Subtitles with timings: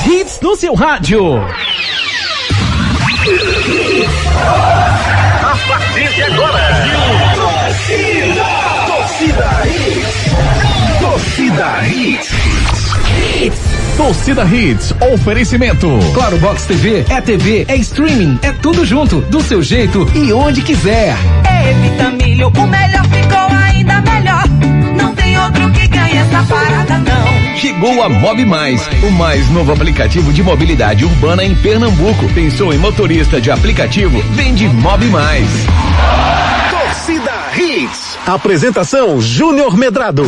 [0.00, 1.38] mais hits no seu rádio.
[5.42, 6.60] A partir de agora,
[7.34, 8.44] torcida,
[8.86, 12.30] torcida hits, torcida hits.
[13.96, 15.86] Torcida Hits, oferecimento.
[16.14, 20.62] Claro Box TV, é TV, é streaming, é tudo junto, do seu jeito e onde
[20.62, 21.14] quiser.
[21.44, 24.44] É Vitamilho, o melhor ficou ainda melhor.
[24.96, 27.39] Não tem outro que ganhe essa parada não.
[27.60, 32.26] Chegou a Mob Mais, o mais novo aplicativo de mobilidade urbana em Pernambuco.
[32.32, 34.18] Pensou em motorista de aplicativo?
[34.30, 35.46] Vende Mob Mais.
[36.70, 38.18] Torcida Hits.
[38.26, 40.22] Apresentação Júnior Medrado.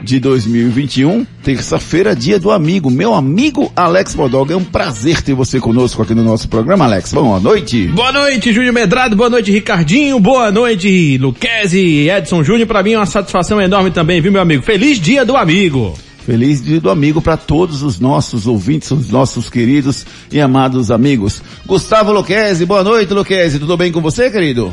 [0.05, 2.91] de 2021, terça-feira, dia do amigo.
[2.91, 7.13] Meu amigo Alex Bodog, é um prazer ter você conosco aqui no nosso programa, Alex.
[7.13, 7.89] Boa noite.
[7.89, 9.17] Boa noite, Júnior Medrado.
[9.17, 10.21] Boa noite, Ricardinho.
[10.21, 12.69] Boa noite, Luquezzi e Edson Júnior.
[12.69, 14.63] Para mim é uma satisfação enorme também, viu, meu amigo?
[14.63, 15.95] Feliz dia do amigo.
[16.27, 21.43] Feliz dia do amigo para todos os nossos ouvintes, os nossos queridos e amados amigos.
[21.67, 23.59] Gustavo Luquezzi, boa noite, Luquezzi.
[23.59, 24.73] Tudo bem com você, querido?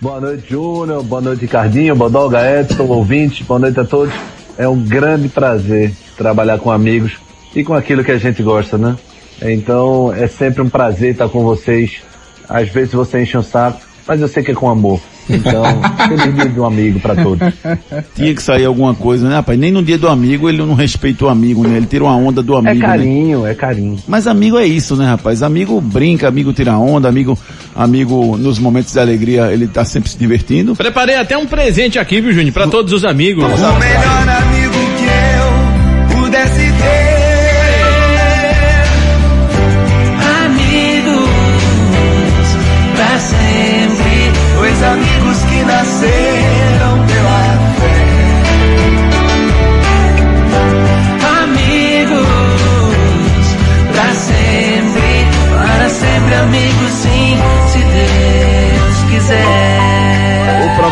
[0.00, 1.02] Boa noite, Júnior.
[1.02, 1.96] Boa noite, Ricardinho.
[1.96, 3.42] Bodolga, Edson, ouvinte.
[3.44, 4.12] Boa noite a todos.
[4.58, 7.16] É um grande prazer trabalhar com amigos
[7.54, 8.96] e com aquilo que a gente gosta, né?
[9.40, 12.02] Então, é sempre um prazer estar com vocês.
[12.48, 15.00] Às vezes você enche um saco, mas eu sei que é com amor.
[15.30, 15.64] Então,
[16.08, 17.48] feliz dia do amigo para todos.
[18.14, 19.58] Tinha que sair alguma coisa, né, rapaz?
[19.58, 21.76] Nem no dia do amigo ele não respeita o amigo, né?
[21.76, 22.84] Ele tira uma onda do amigo.
[22.84, 23.52] É carinho, né?
[23.52, 23.98] é carinho.
[24.06, 25.42] Mas amigo é isso, né, rapaz?
[25.42, 27.38] Amigo brinca, amigo tira onda, amigo,
[27.74, 30.74] amigo nos momentos de alegria ele tá sempre se divertindo.
[30.74, 32.52] Preparei até um presente aqui, viu, Júnior?
[32.52, 33.44] Para todos os amigos.
[33.44, 34.57] O melhor amigo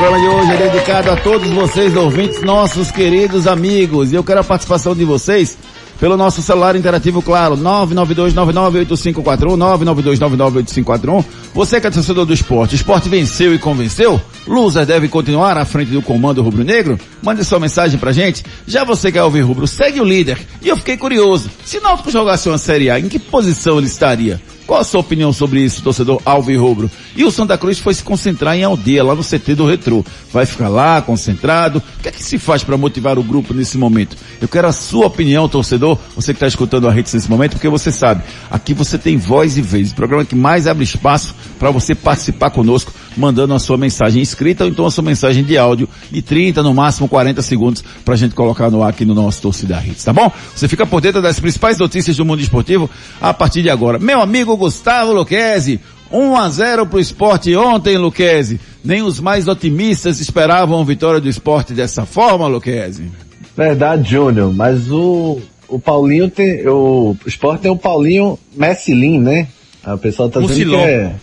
[0.07, 4.13] programa de hoje é dedicado a todos vocês, ouvintes, nossos queridos amigos.
[4.13, 5.59] E eu quero a participação de vocês
[5.99, 11.25] pelo nosso celular interativo, claro, 992998541, 992998541.
[11.53, 14.21] Você que é torcedor do esporte, o esporte venceu e convenceu?
[14.47, 16.97] Loser deve continuar à frente do comando rubro-negro?
[17.21, 18.45] Mande sua mensagem pra gente.
[18.65, 20.39] Já você que é ouvir rubro, segue o líder.
[20.63, 24.41] E eu fiquei curioso, se Náutico jogasse uma Série A, em que posição ele estaria?
[24.67, 26.91] Qual a sua opinião sobre isso, torcedor Alves Rubro?
[27.15, 30.05] E o Santa Cruz foi se concentrar em aldeia, lá no CT do Retrô.
[30.33, 31.79] Vai ficar lá, concentrado.
[31.99, 34.17] O que é que se faz para motivar o grupo nesse momento?
[34.41, 37.69] Eu quero a sua opinião, torcedor, você que está escutando a rede nesse momento, porque
[37.69, 39.93] você sabe, aqui você tem voz e vez.
[39.93, 44.65] O programa que mais abre espaço para você participar conosco, mandando a sua mensagem escrita
[44.65, 48.17] ou então a sua mensagem de áudio de 30, no máximo 40 segundos, para a
[48.17, 50.31] gente colocar no ar aqui no nosso Torcida Hits, tá bom?
[50.55, 52.89] Você fica por dentro das principais notícias do mundo esportivo
[53.21, 53.99] a partir de agora.
[53.99, 55.81] Meu amigo Gustavo Luquezzi,
[56.11, 58.61] 1 a 0 pro esporte ontem, Luquezzi.
[58.85, 63.11] Nem os mais otimistas esperavam a vitória do esporte dessa forma, Luquezzi.
[63.57, 69.49] Verdade, Júnior, mas o, o Paulinho tem, o, o Sport tem o Paulinho Messilin, né?
[69.83, 71.15] A pessoa tá dizendo que é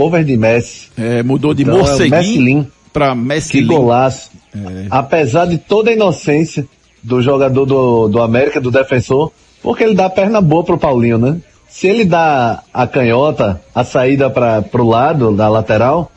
[0.00, 0.88] cover de Messi.
[0.96, 2.66] É, mudou de Então, é morceguinho Messilin.
[2.92, 3.62] para Que Messi.
[3.62, 4.30] golaço.
[4.54, 4.86] É.
[4.90, 6.66] Apesar de toda a inocência
[7.02, 9.30] do jogador do, do América, do defensor,
[9.62, 11.36] porque ele dá a perna boa pro Paulinho, né?
[11.68, 16.10] Se ele dá a canhota, a saída para pro lado, da lateral,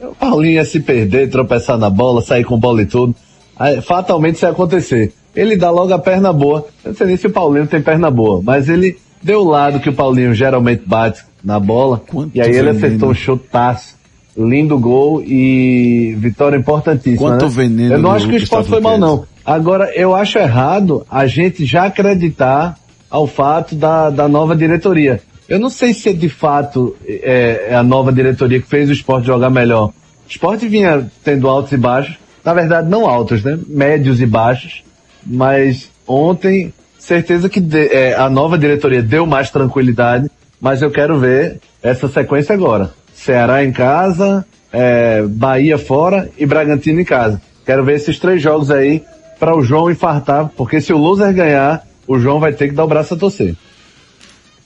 [0.00, 3.14] O Paulinho ia se perder, tropeçar na bola, sair com bola e tudo.
[3.58, 5.12] Aí, fatalmente isso ia acontecer.
[5.34, 6.66] Ele dá logo a perna boa.
[6.84, 9.80] Eu não sei nem se o Paulinho tem perna boa, mas ele deu o lado
[9.80, 12.02] que o Paulinho geralmente bate na bola.
[12.06, 12.78] Quanto e aí ele veneno.
[12.78, 13.96] acertou um chutaço.
[14.36, 17.30] Lindo gol e vitória importantíssima.
[17.30, 17.50] Quanto né?
[17.50, 19.24] veneno Eu não acho que o esporte foi mal, não.
[19.44, 22.76] Agora, eu acho errado a gente já acreditar
[23.10, 25.20] ao fato da, da nova diretoria.
[25.48, 29.26] Eu não sei se de fato é, é a nova diretoria que fez o esporte
[29.26, 29.86] jogar melhor.
[29.88, 29.92] O
[30.28, 33.58] esporte vinha tendo altos e baixos, na verdade não altos, né?
[33.66, 34.84] Médios e baixos,
[35.26, 40.30] mas ontem, certeza que de- é, a nova diretoria deu mais tranquilidade,
[40.60, 42.92] mas eu quero ver essa sequência agora.
[43.14, 47.40] Ceará em casa, é, Bahia fora e Bragantino em casa.
[47.64, 49.02] Quero ver esses três jogos aí
[49.38, 52.84] para o João infartar, porque se o loser ganhar, o João vai ter que dar
[52.84, 53.54] o braço a torcer.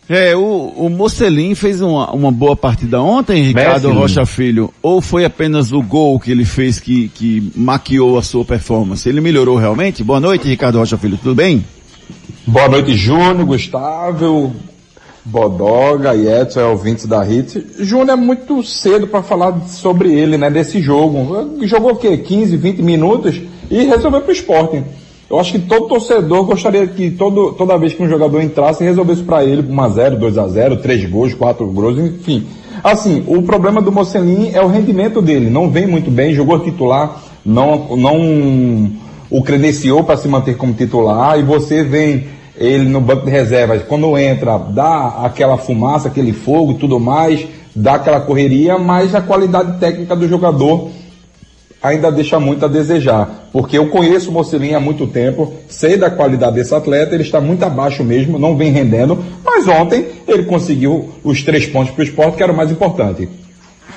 [0.09, 4.73] É, o, o Mocelin fez uma, uma boa partida ontem, Ricardo Messi, Rocha Filho.
[4.83, 9.09] Ou foi apenas o gol que ele fez que, que maquiou a sua performance?
[9.09, 10.03] Ele melhorou realmente?
[10.03, 11.17] Boa noite, Ricardo Rocha Filho.
[11.17, 11.65] Tudo bem?
[12.47, 14.55] Boa noite, Júnior, Gustavo,
[15.25, 17.65] Bodoga e Edson, é ouvintes da Hit.
[17.79, 21.57] Júnior é muito cedo para falar sobre ele, né, desse jogo.
[21.63, 22.17] Jogou o quê?
[22.17, 23.41] 15, 20 minutos
[23.71, 24.83] e resolveu pro esporte.
[25.31, 29.23] Eu acho que todo torcedor gostaria que todo, toda vez que um jogador entrasse, resolvesse
[29.23, 32.45] para ele 1x0, 2x0, 3 gols, 4 gols, enfim.
[32.83, 35.49] Assim, o problema do Mocelin é o rendimento dele.
[35.49, 38.91] Não vem muito bem, jogou titular, não, não
[39.31, 42.25] o credenciou para se manter como titular e você vem
[42.63, 47.45] ele no banco de reservas, quando entra, dá aquela fumaça, aquele fogo e tudo mais,
[47.75, 50.91] dá aquela correria, mas a qualidade técnica do jogador
[51.83, 53.49] ainda deixa muito a desejar.
[53.53, 57.65] Porque eu conheço o há muito tempo, sei da qualidade desse atleta, ele está muito
[57.65, 62.37] abaixo mesmo, não vem rendendo, mas ontem ele conseguiu os três pontos para o esporte,
[62.37, 63.29] que era o mais importante.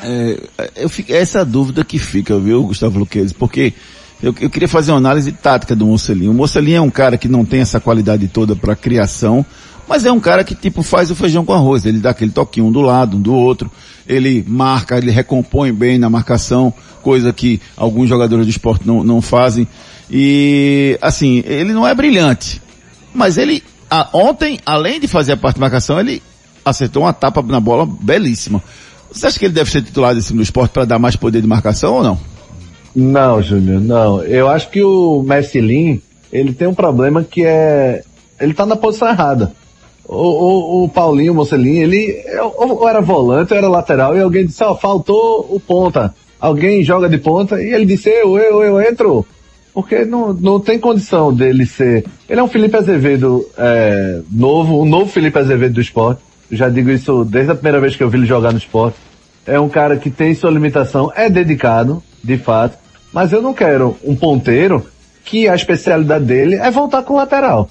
[0.04, 0.38] É,
[0.76, 3.34] eu fico, essa é a dúvida que fica, viu, Gustavo Luquezzi?
[3.34, 3.74] Porque
[4.22, 6.28] eu, eu queria fazer uma análise tática do Mocelin.
[6.30, 9.46] O Mocelin é um cara que não tem essa qualidade toda para criação,
[9.88, 11.86] mas é um cara que tipo faz o feijão com arroz.
[11.86, 13.70] Ele dá aquele toquinho um do lado, um do outro.
[14.08, 19.22] Ele marca, ele recompõe bem na marcação, coisa que alguns jogadores de esporte não, não
[19.22, 19.68] fazem.
[20.10, 22.62] E assim, ele não é brilhante,
[23.14, 26.22] mas ele a- ontem, além de fazer a parte de marcação, ele
[26.64, 28.64] acertou uma tapa na bola belíssima.
[29.12, 31.48] Você acha que ele deve ser titular desse no esporte para dar mais poder de
[31.48, 32.20] marcação ou não?
[32.96, 34.24] Não, Júnior, não.
[34.24, 36.02] Eu acho que o Messilin,
[36.32, 38.04] ele tem um problema que é,
[38.40, 39.52] ele tá na posição errada.
[40.08, 42.24] O, o, o Paulinho, ele
[42.58, 46.14] ou era volante ou era lateral e alguém disse, ó, faltou o ponta.
[46.40, 49.26] Alguém joga de ponta e ele disse, eu, eu, eu entro.
[49.74, 52.06] Porque não, não tem condição dele ser.
[52.30, 56.22] Ele é um Felipe Azevedo é, novo, um novo Felipe Azevedo do esporte.
[56.50, 58.98] Já digo isso desde a primeira vez que eu vi ele jogar no esporte.
[59.46, 62.78] É um cara que tem sua limitação, é dedicado, de fato,
[63.16, 64.86] mas eu não quero um ponteiro
[65.24, 67.70] que a especialidade dele é voltar com o lateral.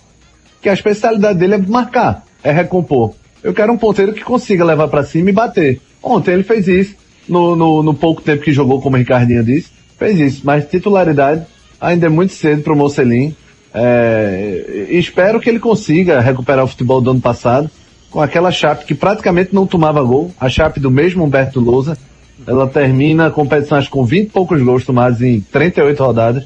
[0.63, 3.13] Que a especialidade dele é marcar, é recompor.
[3.43, 5.83] Eu quero um ponteiro que consiga levar para cima e bater.
[6.03, 6.95] Ontem ele fez isso,
[7.29, 10.41] no, no, no pouco tempo que jogou, como o Ricardinho disse, fez isso.
[10.45, 11.45] Mas titularidade
[11.79, 13.35] ainda é muito cedo para o.
[13.75, 17.71] É, espero que ele consiga recuperar o futebol do ano passado
[18.11, 21.99] com aquela Chape que praticamente não tomava gol, a Chape do mesmo Humberto Lousa.
[22.47, 23.33] Ela termina
[23.73, 26.45] acho, com 20 e poucos gols tomados em 38 rodadas.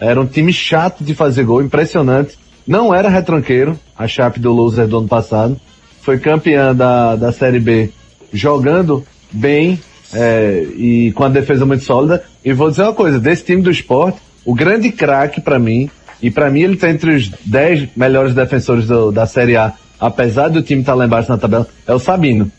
[0.00, 2.38] Era um time chato de fazer gol, impressionante.
[2.66, 5.58] Não era retranqueiro, a Chape do Loser do ano passado.
[6.02, 7.90] Foi campeã da, da Série B
[8.32, 9.80] jogando bem
[10.12, 12.22] é, e com a defesa muito sólida.
[12.44, 15.90] E vou dizer uma coisa, desse time do esporte, o grande craque para mim,
[16.22, 20.48] e para mim ele está entre os 10 melhores defensores do- da Série A, apesar
[20.48, 22.50] do time estar lá embaixo na tabela, é o Sabino.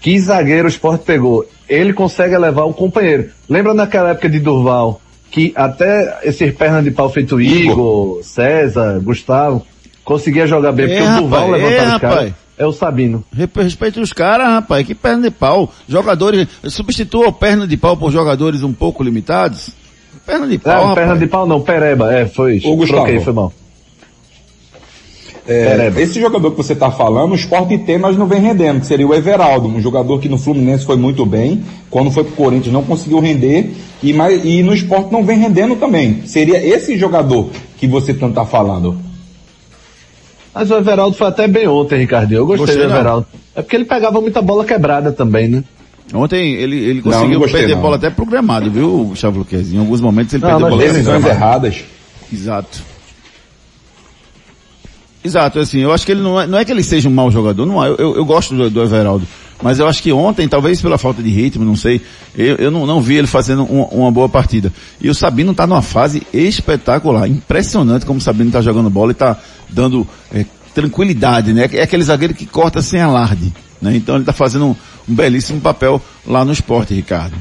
[0.00, 1.46] Que zagueiro o esporte pegou.
[1.68, 3.30] Ele consegue levar o companheiro.
[3.48, 9.64] Lembra naquela época de Durval, que até esses pernas de pau feito Igor, César, Gustavo,
[10.04, 12.14] conseguia jogar bem, É, porque o rapaz, Durval é, levantava os rapaz.
[12.14, 12.32] caras.
[12.56, 13.24] É o Sabino.
[13.34, 14.86] Respe- Respeite os caras, rapaz.
[14.86, 15.72] Que perna de pau.
[15.88, 19.70] Jogadores, substitua o perna de pau por jogadores um pouco limitados.
[20.24, 20.94] Perna de pau, Ah, rapaz.
[20.94, 22.60] perna de pau não, Pereba, é, foi.
[22.64, 23.02] Ô, Gustavo.
[23.02, 23.52] Troquei, foi mal.
[25.46, 28.86] É, esse jogador que você está falando, o esporte tem, mas não vem rendendo, que
[28.86, 32.72] seria o Everaldo, um jogador que no Fluminense foi muito bem, quando foi pro Corinthians
[32.72, 33.70] não conseguiu render,
[34.02, 36.22] e, mais, e no esporte não vem rendendo também.
[36.24, 38.96] Seria esse jogador que você tanto está falando.
[40.54, 42.38] Mas o Everaldo foi até bem ontem, Ricardinho.
[42.38, 42.96] Eu gostei, Gostei, do não.
[42.96, 43.26] Everaldo.
[43.54, 45.64] É porque ele pegava muita bola quebrada também, né?
[46.12, 47.82] Ontem ele, ele Não, conseguiu não gostei, perder não.
[47.82, 49.72] bola até programado, viu, Gustavo Luquez?
[49.72, 51.84] Em alguns momentos ele Não, perdeu mas bola decisões erradas.
[52.32, 52.93] Exato.
[55.24, 57.30] Exato, assim, eu acho que ele não é, não é que ele seja um mau
[57.30, 59.26] jogador, não é, eu, eu, gosto do, do Everaldo,
[59.62, 62.02] Mas eu acho que ontem, talvez pela falta de ritmo, não sei,
[62.36, 64.70] eu, eu não, não vi ele fazendo um, uma boa partida.
[65.00, 69.14] E o Sabino está numa fase espetacular, impressionante como o Sabino está jogando bola e
[69.14, 69.38] está
[69.70, 71.70] dando é, tranquilidade, né?
[71.72, 73.50] É aquele zagueiro que corta sem alarde,
[73.80, 73.96] né?
[73.96, 74.76] Então ele está fazendo um,
[75.08, 77.34] um belíssimo papel lá no esporte, Ricardo.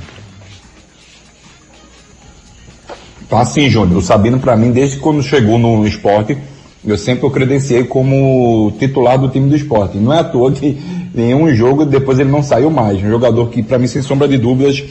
[3.28, 3.98] Tá sim, Júnior.
[3.98, 6.38] O Sabino, para mim, desde quando chegou no esporte,
[6.86, 9.98] eu sempre o credenciei como titular do time do esporte.
[9.98, 10.78] Não é à toa que
[11.16, 13.02] em um jogo depois ele não saiu mais.
[13.02, 14.84] Um jogador que, para mim, sem sombra de dúvidas,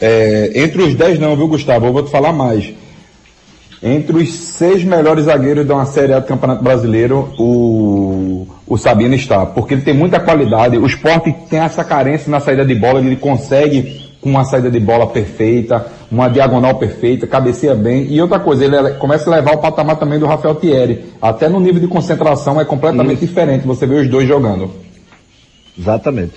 [0.00, 1.86] é, entre os 10 não, viu, Gustavo?
[1.86, 2.72] Eu vou te falar mais.
[3.82, 9.14] Entre os seis melhores zagueiros de uma Série A do Campeonato Brasileiro, o, o Sabino
[9.14, 9.46] está.
[9.46, 10.76] Porque ele tem muita qualidade.
[10.76, 14.78] O esporte tem essa carência na saída de bola, ele consegue com uma saída de
[14.78, 18.06] bola perfeita, uma diagonal perfeita, cabeceia bem.
[18.12, 21.04] E outra coisa, ele começa a levar o patamar também do Rafael Thierry.
[21.22, 24.70] Até no nível de concentração é completamente diferente você vê os dois jogando.
[25.78, 26.32] Exatamente.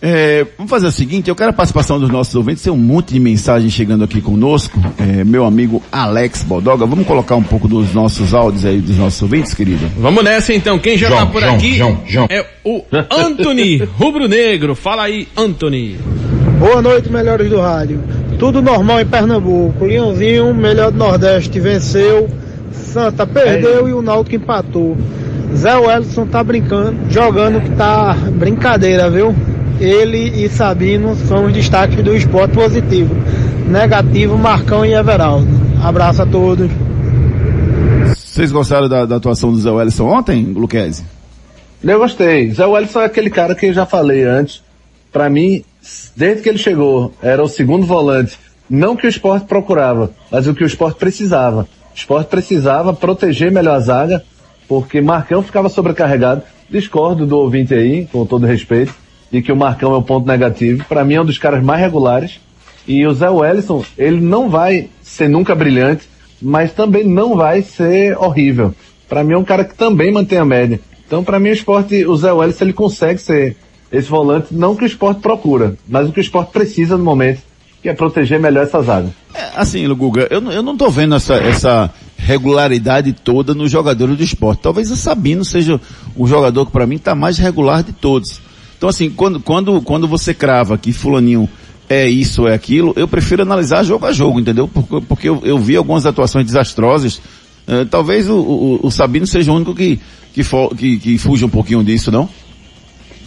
[0.00, 3.12] É, vamos fazer o seguinte, eu quero a participação dos nossos ouvintes, tem um monte
[3.14, 7.94] de mensagem chegando aqui conosco, é, meu amigo Alex Bodoga, vamos colocar um pouco dos
[7.94, 9.86] nossos áudios aí dos nossos ouvintes, querido?
[9.98, 12.26] Vamos nessa então, quem já João, tá por João, aqui João, João.
[12.28, 15.98] é o Anthony Rubro Negro, fala aí Anthony.
[16.58, 18.02] Boa noite, melhores do rádio.
[18.38, 19.84] Tudo normal em Pernambuco.
[19.84, 22.28] Leãozinho, melhor do Nordeste, venceu.
[22.72, 24.96] Santa perdeu e o Náutico empatou.
[25.54, 29.34] Zé Wellison tá brincando, jogando que tá brincadeira, viu?
[29.80, 33.14] Ele e Sabino são os destaques do esporte positivo.
[33.66, 35.48] Negativo, Marcão e Everaldo.
[35.82, 36.70] Abraço a todos.
[38.16, 41.04] Vocês gostaram da, da atuação do Zé Wellison ontem, Luquezzi?
[41.82, 42.50] Eu gostei.
[42.50, 44.62] Zé Wellison é aquele cara que eu já falei antes.
[45.12, 45.64] Pra mim,
[46.16, 48.38] desde que ele chegou, era o segundo volante.
[48.68, 51.68] Não que o esporte procurava, mas o que o esporte precisava.
[51.92, 54.24] O esporte precisava proteger melhor a zaga,
[54.66, 56.42] porque Marcão ficava sobrecarregado.
[56.70, 58.94] Discordo do ouvinte aí, com todo respeito,
[59.30, 60.84] de que o Marcão é o ponto negativo.
[60.88, 62.40] Para mim é um dos caras mais regulares.
[62.86, 66.08] E o Zé Wellison, ele não vai ser nunca brilhante,
[66.40, 68.74] mas também não vai ser horrível.
[69.08, 70.80] Para mim é um cara que também mantém a média.
[71.06, 73.56] Então para mim o esporte, o Zé Wellison, ele consegue ser
[73.94, 77.42] esse volante, não que o esporte procura, mas o que o esporte precisa no momento,
[77.80, 79.08] que é proteger melhor essa zaga.
[79.32, 84.22] É, assim, Guga, eu, eu não tô vendo essa, essa regularidade toda nos jogadores do
[84.22, 84.62] esporte.
[84.62, 85.80] Talvez o Sabino seja
[86.16, 88.40] o jogador que para mim tá mais regular de todos.
[88.76, 91.48] Então assim, quando, quando, quando você crava que fulaninho
[91.88, 94.66] é isso é aquilo, eu prefiro analisar jogo a jogo, entendeu?
[94.66, 97.20] Porque, porque eu, eu vi algumas atuações desastrosas.
[97.66, 100.00] Eh, talvez o, o, o Sabino seja o único que,
[100.32, 100.42] que,
[100.76, 102.28] que, que fuja um pouquinho disso, não?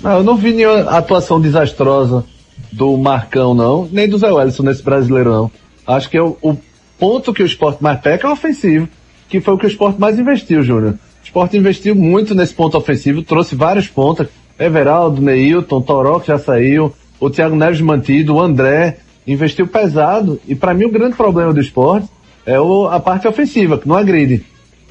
[0.01, 2.23] Não, eu não vi nenhuma atuação desastrosa
[2.71, 5.51] do Marcão, não, nem do Zé Wellison nesse brasileiro, não.
[5.85, 6.57] Acho que é o, o
[6.99, 8.87] ponto que o esporte mais peca é o ofensivo,
[9.29, 10.93] que foi o que o esporte mais investiu, Júnior.
[10.93, 14.27] O esporte investiu muito nesse ponto ofensivo, trouxe vários pontos.
[14.59, 20.39] Everaldo, Neilton, Toró, que já saiu, o Thiago Neves mantido, o André, investiu pesado.
[20.47, 22.07] E para mim o grande problema do esporte
[22.45, 24.43] é o- a parte ofensiva, que não agride.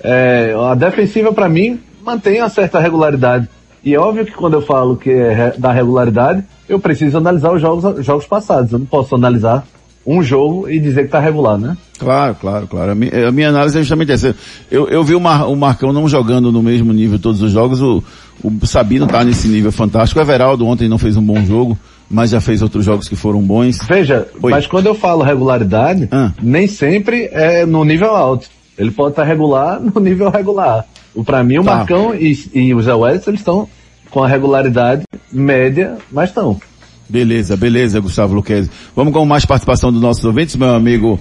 [0.05, 3.49] É, a defensiva, para mim, mantém uma certa regularidade.
[3.87, 7.61] E é óbvio que quando eu falo que é da regularidade, eu preciso analisar os
[7.61, 8.73] jogos, jogos passados.
[8.73, 9.65] Eu não posso analisar
[10.05, 11.77] um jogo e dizer que está regular, né?
[11.97, 12.91] Claro, claro, claro.
[12.91, 14.35] A minha, a minha análise é justamente essa.
[14.69, 17.81] Eu, eu vi o, Mar, o Marcão não jogando no mesmo nível todos os jogos.
[17.81, 18.03] O,
[18.43, 20.19] o Sabino tá nesse nível fantástico.
[20.19, 21.79] O Everaldo ontem não fez um bom jogo,
[22.11, 23.79] mas já fez outros jogos que foram bons.
[23.87, 24.51] Veja, Oi.
[24.51, 26.33] mas quando eu falo regularidade, Ah.
[26.43, 28.49] nem sempre é no nível alto.
[28.77, 30.85] Ele pode estar regular no nível regular.
[31.17, 31.77] O para mim o Tá.
[31.77, 33.69] Marcão e, e o Zé Wellington, eles estão
[34.11, 36.61] com a regularidade média, mas estão.
[37.09, 38.71] Beleza, beleza, Gustavo Luquezzi.
[38.95, 41.19] Vamos com mais participação dos nossos ouvintes, meu amigo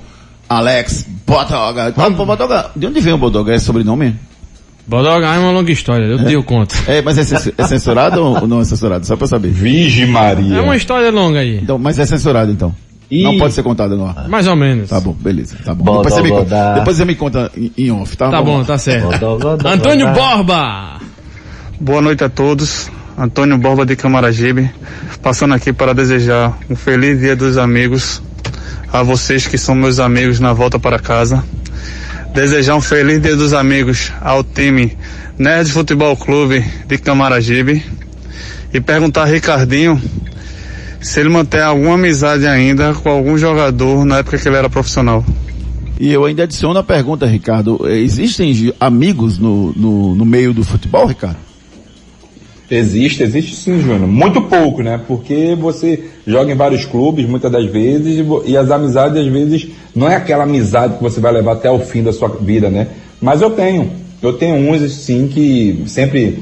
[0.50, 1.94] Alex Bodoga.
[1.96, 2.72] Ah, Bodoga.
[2.76, 3.54] De onde vem o Bodoga?
[3.54, 4.16] É sobrenome?
[4.88, 6.76] Bodoga é uma longa história, eu dei conta.
[6.88, 9.06] É, mas é, é censurado ou não é censurado?
[9.06, 9.50] Só pra saber.
[9.50, 10.58] Vige Maria.
[10.58, 12.76] É uma história longa aí, Então, mas é censurado então.
[13.10, 13.24] Ih.
[13.24, 14.28] Não pode ser contado no ar.
[14.28, 14.90] mais ou menos.
[14.90, 15.84] Tá bom, beleza, tá bom.
[15.84, 18.30] Bodó, Depois você, me, conta- depois você me conta em, em off, tá?
[18.32, 18.66] Tá bom, lá.
[18.66, 19.10] tá certo.
[19.20, 20.12] Bodó, Antônio.
[20.14, 21.00] Borba!
[21.80, 22.90] Boa noite a todos.
[23.18, 24.70] Antônio Borba de Camaragibe,
[25.22, 28.22] passando aqui para desejar um feliz dia dos amigos
[28.92, 31.42] a vocês que são meus amigos na volta para casa.
[32.34, 34.98] Desejar um feliz dia dos amigos ao time
[35.38, 37.86] Nerd Futebol Clube de Camaragibe
[38.74, 40.02] e perguntar a Ricardinho
[41.06, 45.24] se ele mantém alguma amizade ainda com algum jogador na época que ele era profissional.
[46.00, 47.80] E eu ainda adiciono a pergunta, Ricardo.
[47.86, 51.38] eh, Existem amigos no, no, no meio do futebol, Ricardo?
[52.70, 54.08] Existe, existe sim, Júnior.
[54.08, 55.00] Muito pouco, né?
[55.08, 59.68] Porque você joga em vários clubes, muitas das vezes, e e as amizades, às vezes,
[59.96, 62.88] não é aquela amizade que você vai levar até o fim da sua vida, né?
[63.22, 63.92] Mas eu tenho.
[64.24, 66.40] Eu tenho uns, sim, que sempre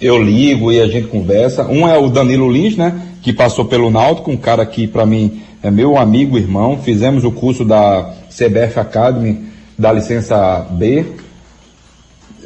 [0.00, 1.64] eu ligo e a gente conversa.
[1.66, 3.08] Um é o Danilo Lins, né?
[3.22, 6.78] Que passou pelo Náutico, um cara que para mim é meu amigo, irmão.
[6.82, 9.46] Fizemos o curso da CBF Academy
[9.78, 11.06] da licença B.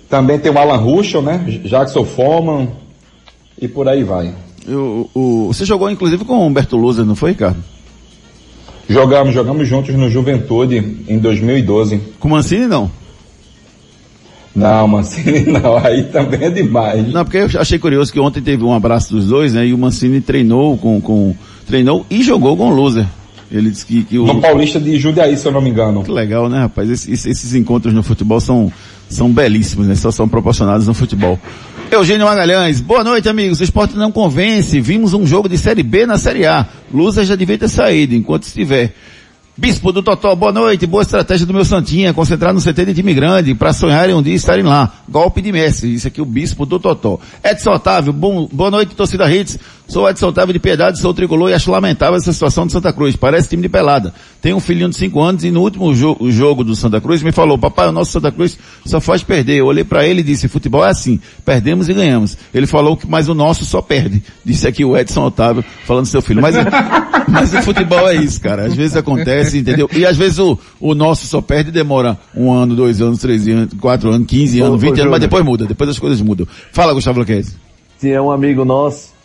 [0.09, 1.45] Também tem o Alan Ruschel, né?
[1.65, 2.69] Jackson Foreman
[3.61, 4.33] e por aí vai.
[4.69, 7.63] O, o, você jogou inclusive com o Humberto Luza, não foi, Ricardo?
[8.89, 12.01] Jogamos, jogamos juntos no Juventude em 2012.
[12.21, 12.91] Com o Mancini não?
[14.57, 17.13] Não, Mancini não, aí também é demais.
[17.13, 19.67] Não, porque eu achei curioso que ontem teve um abraço dos dois, né?
[19.67, 21.37] E o Mancini treinou com, com
[21.67, 23.07] treinou e jogou com o Loser.
[23.53, 24.27] Ele disse que, que o...
[24.27, 26.03] No Paulista de Jundiaí, se eu não me engano.
[26.03, 26.91] Que legal, né, rapaz?
[26.91, 28.73] Esses, esses encontros no futebol são,
[29.09, 29.95] são belíssimos, né?
[29.95, 31.39] Só são proporcionados no futebol.
[31.91, 33.61] Eugênio Magalhães, boa noite, amigos.
[33.61, 34.81] O esporte não convence.
[34.81, 36.67] Vimos um jogo de Série B na Série A.
[36.93, 38.93] Lusa já devia ter saído enquanto estiver.
[39.59, 43.15] Bispo do Totó, boa noite, boa estratégia do meu Santinha, concentrar no CT de time
[43.15, 44.93] grande, para sonharem um dia estarem lá.
[45.09, 47.19] Golpe de mestre, isso aqui o Bispo do Totó.
[47.43, 49.59] Edson Otávio, bom, boa noite, torcida Hits.
[49.89, 53.15] Sou Edson Otávio de Piedade, sou tricolor e acho lamentável essa situação de Santa Cruz.
[53.15, 54.13] Parece time de pelada.
[54.43, 57.31] Tem um filhinho de 5 anos e no último jo jogo do Santa Cruz me
[57.31, 59.59] falou, papai, o nosso Santa Cruz só faz perder.
[59.59, 62.37] Eu olhei para ele e disse, futebol é assim, perdemos e ganhamos.
[62.53, 64.23] Ele falou que, mas o nosso só perde.
[64.45, 66.43] Disse aqui o Edson Otávio, falando seu filho.
[66.43, 66.57] Mas,
[67.29, 68.65] mas o futebol é isso, cara.
[68.65, 69.89] Às vezes acontece, entendeu?
[69.95, 73.73] E às vezes o, o nosso só perde demora um ano, dois anos, três anos,
[73.81, 75.65] quatro anos, quinze anos, vinte anos, mas depois muda.
[75.65, 76.47] Depois as coisas mudam.
[76.73, 77.57] Fala, Gustavo Luquez.
[78.01, 79.16] Tinha um amigo nosso,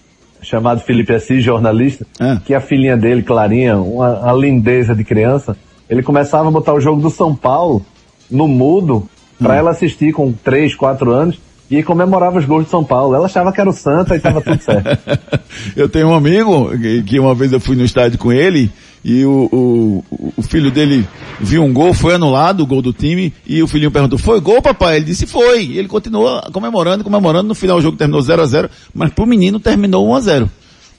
[0.42, 2.38] chamado Felipe Assis, jornalista, É.
[2.46, 5.56] que a filhinha dele, Clarinha, uma, uma lindeza de criança,
[5.90, 7.86] ele começava a botar o jogo do São Paulo
[8.30, 9.08] no mudo
[9.38, 11.40] pra ela assistir com 3, 4 anos
[11.72, 13.16] e comemorava os gols de São Paulo.
[13.16, 15.20] Ela achava que era o Santa e tava tudo certo.
[15.76, 16.70] eu tenho um amigo
[17.06, 18.70] que, uma vez eu fui no estádio com ele
[19.04, 21.08] e o, o, o filho dele
[21.40, 24.62] viu um gol, foi anulado o gol do time e o filhinho perguntou, foi gol
[24.62, 24.98] papai?
[24.98, 25.64] Ele disse, foi.
[25.64, 29.26] E ele continua comemorando, comemorando, no final o jogo terminou 0 a 0 mas pro
[29.26, 30.50] menino terminou 1 a 0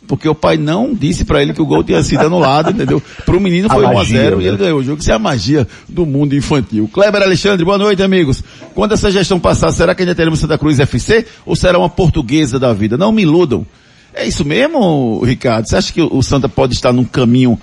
[0.07, 3.03] porque o pai não disse para ele que o gol tinha sido anulado, entendeu?
[3.25, 4.49] Pro menino A foi 1 a magia, 0 e né?
[4.49, 5.01] ele ganhou o jogo.
[5.01, 6.89] Isso é a magia do mundo infantil.
[6.93, 8.43] Kleber Alexandre, boa noite, amigos.
[8.75, 12.59] Quando essa gestão passar, será que ainda teremos Santa Cruz FC ou será uma portuguesa
[12.59, 12.97] da vida?
[12.97, 13.67] Não me iludam.
[14.15, 15.67] É isso mesmo, Ricardo?
[15.67, 17.59] Você acha que o Santa pode estar num caminho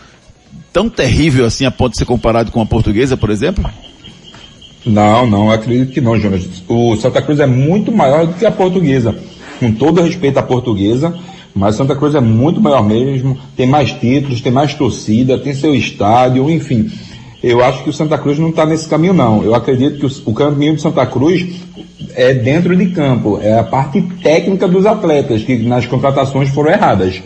[0.74, 3.70] tão terrível assim a ponto de ser comparado com a portuguesa, por exemplo?
[4.86, 6.64] Não, não, eu acredito que não, Jonas.
[6.68, 9.16] O Santa Cruz é muito maior do que a portuguesa.
[9.60, 11.14] Com todo respeito à portuguesa,
[11.60, 15.76] mas Santa Cruz é muito maior mesmo, tem mais títulos, tem mais torcida, tem seu
[15.76, 16.90] estádio, enfim.
[17.44, 19.44] Eu acho que o Santa Cruz não está nesse caminho, não.
[19.44, 21.46] Eu acredito que o, caminho de Santa Cruz
[22.16, 27.22] é dentro de campo, é a parte técnica dos atletas, que nas contratações foram erradas.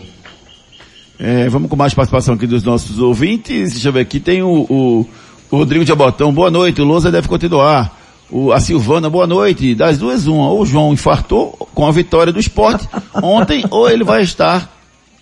[1.16, 3.72] É, vamos com mais participação aqui dos nossos ouvintes.
[3.72, 5.06] Deixa eu ver aqui, tem o, o,
[5.48, 8.02] o Rodrigo Jabotão, boa noite, o Lousa deve continuar.
[8.28, 9.76] O, a Silvana, boa noite.
[9.76, 10.50] Das duas, uma.
[10.50, 12.88] Ou o João infartou com a vitória do esporte
[13.22, 14.70] ontem, ou ele vai estar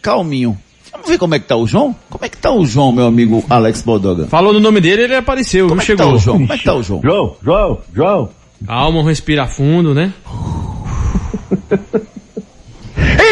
[0.00, 0.58] calminho.
[0.92, 1.96] Vamos ver como é que tá o João?
[2.10, 4.26] Como é que tá o João, meu amigo Alex Bodoga?
[4.26, 6.16] Falou no nome dele, ele apareceu, Como é que tá chegou.
[6.16, 6.38] o João?
[6.38, 7.00] Como é que tá o João?
[7.02, 8.30] João, João, João.
[8.66, 10.12] Calma, respira fundo, né?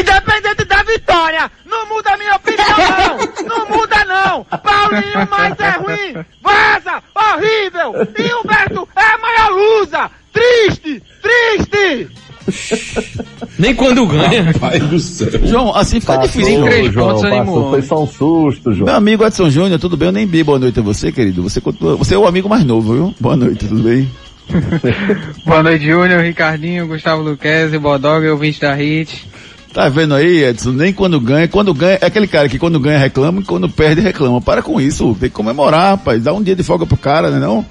[0.01, 3.47] Independente da vitória, não muda a minha opinião, não!
[3.47, 4.45] Não muda não!
[4.45, 6.25] Paulinho mais é ruim!
[6.43, 7.03] Vaza!
[7.15, 7.93] Horrível!
[8.19, 10.11] E Humberto é a maior lusa!
[10.33, 11.03] Triste!
[11.23, 12.09] Triste!
[13.59, 14.53] Nem quando ganha.
[14.59, 15.29] Pai do céu.
[15.45, 16.65] João, assim fica Passou, difícil.
[16.65, 18.87] três João, pontos, animou passou, foi só um susto, João.
[18.87, 20.09] Meu amigo Edson Júnior, tudo bem?
[20.09, 21.43] Eu nem vi boa noite a você, querido.
[21.43, 23.15] Você, continua- você é o amigo mais novo, viu?
[23.21, 24.09] Boa noite, tudo bem?
[25.47, 29.29] Boa noite, Júnior, Ricardinho, Gustavo Luquezzi, Bodoga, ouvinte da Hit.
[29.73, 30.73] Tá vendo aí, Edson?
[30.73, 34.01] Nem quando ganha, quando ganha, é aquele cara que quando ganha reclama e quando perde
[34.01, 34.41] reclama.
[34.41, 36.25] Para com isso, tem que comemorar, rapaz.
[36.25, 37.65] Dá um dia de folga pro cara, né não?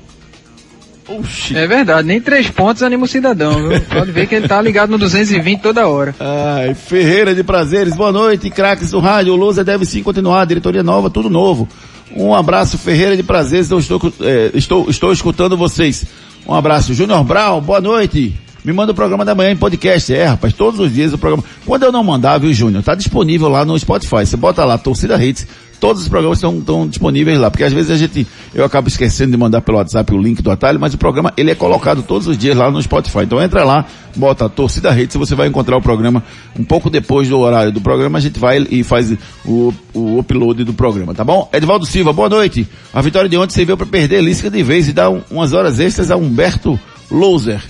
[1.10, 1.58] Oxi.
[1.58, 3.82] É verdade, nem três pontos anima o cidadão, viu?
[3.90, 6.16] Pode ver que ele tá ligado no 220 toda hora.
[6.20, 9.34] Ai, Ferreira de Prazeres, boa noite, craques do rádio.
[9.34, 11.68] O Lousa deve sim continuar, diretoria nova, tudo novo.
[12.16, 16.06] Um abraço, Ferreira de Prazeres, eu estou, é, estou, estou escutando vocês.
[16.48, 18.36] Um abraço, Júnior Brown, boa noite.
[18.64, 20.14] Me manda o programa da manhã em podcast.
[20.14, 21.44] É, rapaz, todos os dias o programa.
[21.66, 22.84] Quando eu não mandar, viu, Júnior?
[22.84, 24.26] Tá disponível lá no Spotify.
[24.26, 25.48] Você bota lá, Torcida Hits.
[25.80, 29.32] Todos os programas estão, estão disponíveis lá, porque às vezes a gente, eu acabo esquecendo
[29.32, 32.28] de mandar pelo WhatsApp o link do atalho, mas o programa, ele é colocado todos
[32.28, 33.20] os dias lá no Spotify.
[33.24, 36.22] Então entra lá, bota a Torcida Hits, você vai encontrar o programa
[36.60, 39.14] um pouco depois do horário do programa, a gente vai e faz
[39.46, 41.50] o, o upload do programa, tá bom?
[41.54, 42.68] Edvaldo Silva, boa noite.
[42.94, 45.80] A vitória de ontem serviu para perder Lística de vez e dar um- umas horas
[45.80, 46.78] extras a Humberto
[47.10, 47.62] Loser.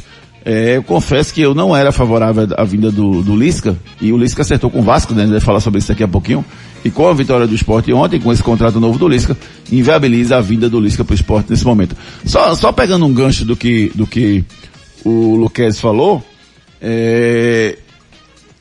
[0.46, 4.18] É, eu confesso que eu não era favorável à vinda do, do Lisca, e o
[4.18, 5.24] Lisca acertou com o Vasco, né?
[5.24, 6.44] A gente vai falar sobre isso daqui a pouquinho.
[6.84, 9.38] E com a vitória do esporte ontem, com esse contrato novo do Lisca,
[9.70, 11.96] inviabiliza a vinda do Lisca para o esporte nesse momento.
[12.26, 14.46] Só, só pegando um gancho do que, do que
[15.04, 16.24] o Luquez falou,
[16.82, 17.78] é,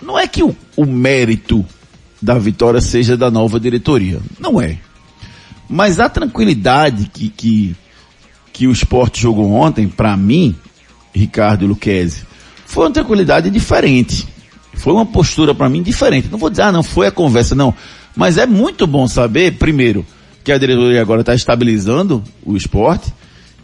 [0.03, 1.65] não é que o, o mérito
[2.21, 4.21] da vitória seja da nova diretoria.
[4.41, 4.79] Não é.
[5.69, 7.77] Mas a tranquilidade que, que,
[8.53, 10.57] que o esporte jogou ontem, para mim,
[11.15, 12.23] Ricardo Luquezzi,
[12.67, 14.27] foi uma tranquilidade diferente.
[14.75, 16.29] Foi uma postura para mim diferente.
[16.31, 17.75] Não vou dizer, ah, não foi a conversa, não.
[18.15, 20.07] Mas é muito bom saber, primeiro,
[20.45, 23.13] que a diretoria agora está estabilizando o esporte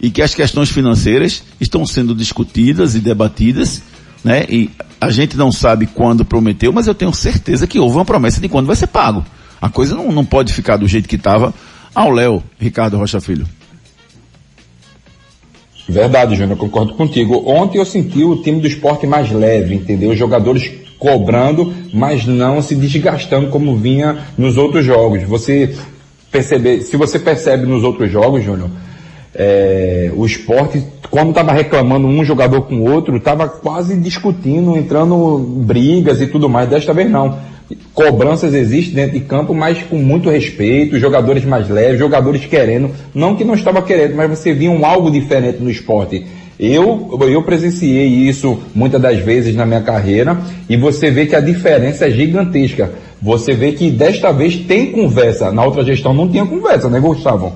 [0.01, 3.83] e que as questões financeiras estão sendo discutidas e debatidas,
[4.25, 4.45] né?
[4.49, 8.41] E a gente não sabe quando prometeu, mas eu tenho certeza que houve uma promessa
[8.41, 9.25] de quando vai ser pago.
[9.61, 11.55] A coisa não, não pode ficar do jeito que estava
[11.95, 13.47] ao Léo, Ricardo Rocha Filho.
[15.89, 17.43] Verdade, Júnior, concordo contigo.
[17.47, 20.11] Ontem eu senti o time do esporte mais leve, entendeu?
[20.11, 25.23] Os jogadores cobrando, mas não se desgastando como vinha nos outros jogos.
[25.25, 25.75] Você
[26.31, 28.71] perceber, se você percebe nos outros jogos, Júnior,
[29.35, 35.39] é, o esporte, quando estava reclamando um jogador com o outro, estava quase discutindo, entrando
[35.39, 36.69] brigas e tudo mais.
[36.69, 37.39] Desta vez não.
[37.95, 43.35] Cobranças existem dentro de campo, mas com muito respeito, jogadores mais leves, jogadores querendo, não
[43.35, 46.27] que não estava querendo, mas você via um algo diferente no esporte.
[46.59, 51.41] Eu, eu presenciei isso muitas das vezes na minha carreira e você vê que a
[51.41, 52.93] diferença é gigantesca.
[53.21, 57.55] Você vê que desta vez tem conversa, na outra gestão não tinha conversa, né, Gustavo?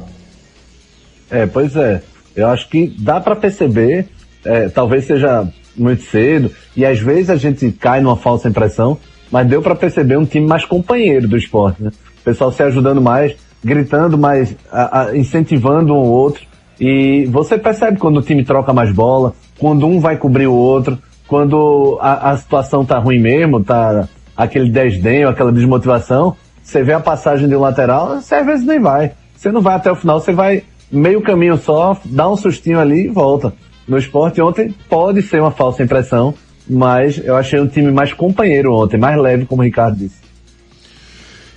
[1.31, 2.01] É, pois é.
[2.35, 4.07] Eu acho que dá para perceber,
[4.45, 8.99] é, talvez seja muito cedo, e às vezes a gente cai numa falsa impressão,
[9.31, 11.91] mas deu para perceber um time mais companheiro do esporte, né?
[12.21, 16.43] O pessoal se ajudando mais, gritando mais, a, a, incentivando um ao outro.
[16.81, 20.99] E você percebe quando o time troca mais bola, quando um vai cobrir o outro,
[21.27, 27.01] quando a, a situação tá ruim mesmo, tá aquele desdenho, aquela desmotivação, você vê a
[27.01, 29.13] passagem de um lateral, você às vezes nem vai.
[29.35, 33.07] Você não vai até o final, você vai meio caminho só, dá um sustinho ali
[33.07, 33.53] e volta.
[33.87, 36.35] No esporte ontem pode ser uma falsa impressão,
[36.69, 40.29] mas eu achei um time mais companheiro ontem, mais leve, como o Ricardo disse.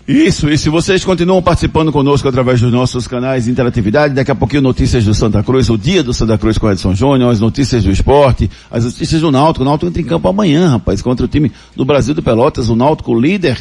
[0.08, 4.36] Isso, e se vocês continuam participando conosco através dos nossos canais de interatividade, daqui a
[4.36, 7.39] pouquinho notícias do Santa Cruz, o dia do Santa Cruz com o Edson Júnior, as
[7.39, 9.63] notícias do esporte, as notícias do Náutico.
[9.63, 12.76] O Náutico entra em campo amanhã, rapaz, contra o time do Brasil do Pelotas, o
[12.76, 13.58] Náutico líder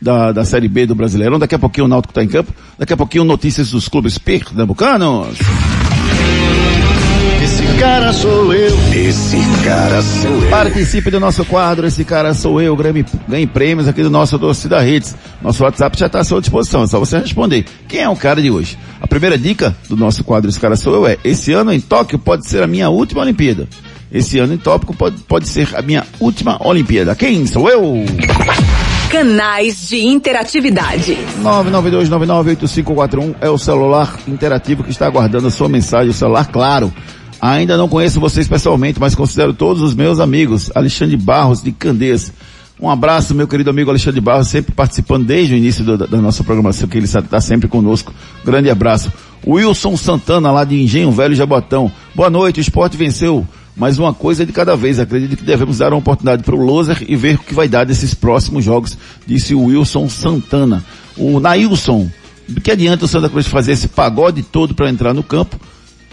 [0.00, 1.38] da, da Série B do Brasileirão.
[1.38, 2.52] Daqui a pouquinho o Náutico está em campo.
[2.78, 5.38] Daqui a pouquinho notícias dos clubes pernambucanos.
[7.78, 8.76] Esse cara sou eu.
[8.92, 10.50] Esse cara sou eu.
[10.50, 14.84] Participe do nosso quadro, esse cara sou eu, ganhe, ganhe prêmios aqui do nosso Torcida
[14.84, 15.14] Hits.
[15.40, 17.64] Nosso WhatsApp já está à sua disposição, é só você responder.
[17.86, 18.76] Quem é o cara de hoje?
[19.00, 22.18] A primeira dica do nosso quadro, esse cara sou eu, é, esse ano em Tóquio
[22.18, 23.68] pode ser a minha última Olimpíada.
[24.10, 27.14] Esse ano em Tóquio pode, pode ser a minha última Olimpíada.
[27.14, 28.04] Quem sou eu?
[29.08, 31.16] Canais de interatividade.
[31.44, 36.92] 992998541 é o celular interativo que está aguardando a sua mensagem, o celular claro.
[37.40, 40.70] Ainda não conheço vocês pessoalmente, mas considero todos os meus amigos.
[40.74, 42.32] Alexandre Barros, de Candeias.
[42.80, 46.44] Um abraço, meu querido amigo Alexandre Barros, sempre participando desde o início do, da nossa
[46.44, 48.12] programação, que ele está sempre conosco.
[48.44, 49.12] Grande abraço.
[49.46, 51.90] Wilson Santana, lá de Engenho Velho Jabotão.
[52.14, 53.46] Boa noite, o esporte venceu.
[53.76, 54.98] Mas uma coisa de cada vez.
[54.98, 57.86] Acredito que devemos dar uma oportunidade para o Loser e ver o que vai dar
[57.86, 60.84] desses próximos jogos, disse o Wilson Santana.
[61.16, 62.08] O Nailson,
[62.62, 65.58] que adianta o Santa Cruz fazer esse pagode todo para entrar no campo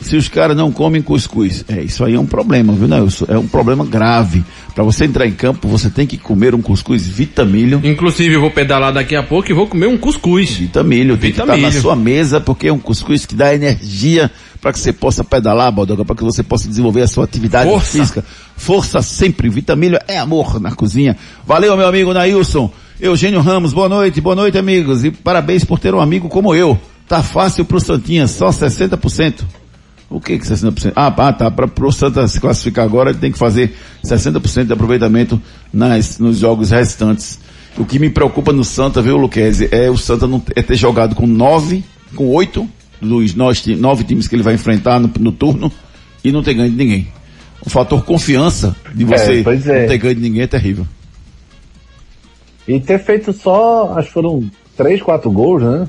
[0.02, 1.64] se os caras não comem cuscuz.
[1.68, 3.26] É, isso aí é um problema, viu, Nelson?
[3.28, 4.44] É um problema grave.
[4.74, 7.80] Para você entrar em campo, você tem que comer um cuscuz vitamilho.
[7.84, 10.52] Inclusive, eu vou pedalar daqui a pouco e vou comer um cuscuz.
[10.52, 11.56] Vitamilho, tem vitamilho.
[11.56, 14.30] que estar na sua mesa, porque é um cuscuz que dá energia
[14.62, 17.98] para que você possa pedalar, Baldoga, para que você possa desenvolver a sua atividade Força.
[17.98, 18.26] física.
[18.58, 19.48] Força sempre.
[19.48, 21.16] Vitamilho é amor na cozinha.
[21.48, 22.72] Valeu, meu amigo Nailson.
[23.00, 25.04] Eugênio Ramos, boa noite, boa noite, amigos.
[25.04, 26.80] E parabéns por ter um amigo como eu.
[27.08, 29.44] Tá fácil pro Santinha, só 60%.
[30.10, 30.94] O que que 60%?
[30.96, 31.50] Ah, ah tá.
[31.50, 35.42] Para o Santa se classificar agora, ele tem que fazer 60% de aproveitamento
[35.74, 37.40] nas, nos jogos restantes.
[37.78, 41.16] O que me preocupa no Santa, viu, Luquezzi, é o Santa não é ter jogado
[41.16, 41.84] com nove,
[42.16, 42.70] com oito
[43.02, 45.72] dos nove, nove times que ele vai enfrentar no, no, turno
[46.24, 47.08] e não ter ganho de ninguém.
[47.66, 49.82] O fator confiança de é, você é, é.
[49.82, 50.88] não ter ganho de ninguém é terrível.
[52.68, 55.88] E ter feito só, acho que foram três, quatro gols, né?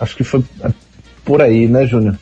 [0.00, 0.42] Acho que foi
[1.24, 2.18] por aí, né, Júnior?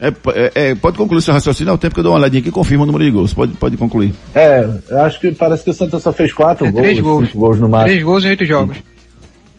[0.00, 2.40] É, é, é, pode concluir seu raciocínio, é o tempo que eu dou uma olhadinha
[2.40, 3.34] aqui e confirma o número de gols.
[3.34, 4.14] Pode, pode concluir.
[4.32, 4.64] É,
[5.04, 6.82] acho que parece que o Santa só fez quatro é, gols.
[6.82, 7.32] Três gols.
[7.32, 7.88] gols no máximo.
[7.88, 8.76] Três gols em oito jogos.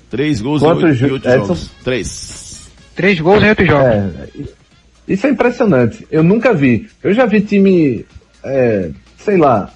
[0.10, 1.46] Três gols Quantos em oito, Edson?
[1.46, 1.72] jogos.
[1.84, 2.70] Três.
[2.96, 3.86] Três gols em oito jogos.
[3.86, 4.30] É,
[5.08, 6.08] isso é impressionante.
[6.10, 6.88] Eu nunca vi.
[7.04, 8.06] Eu já vi time,
[8.44, 9.70] é, sei lá,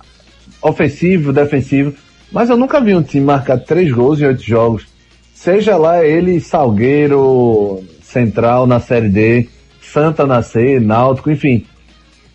[0.62, 1.93] ofensivo, defensivo,
[2.32, 4.86] mas eu nunca vi um time marcar três gols em oito jogos.
[5.34, 9.49] Seja lá ele Salgueiro, Central na Série D
[9.93, 11.65] Santa nascer, Náutico, enfim.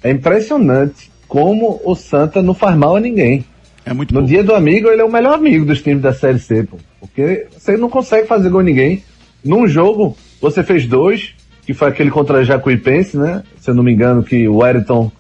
[0.03, 3.45] É impressionante como o Santa não faz mal a ninguém.
[3.85, 4.29] É muito No pouco.
[4.33, 6.77] dia do amigo, ele é o melhor amigo dos times da Série C, pô.
[7.01, 9.03] Porque você não consegue fazer gol ninguém.
[9.45, 11.35] Num jogo, você fez dois,
[11.67, 13.43] que foi aquele contra Jacuipense, né?
[13.61, 15.11] Se eu não me engano, que o Wellington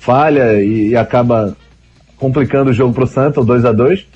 [0.00, 1.56] falha e, e acaba
[2.16, 4.06] complicando o jogo pro Santa, o 2 a 2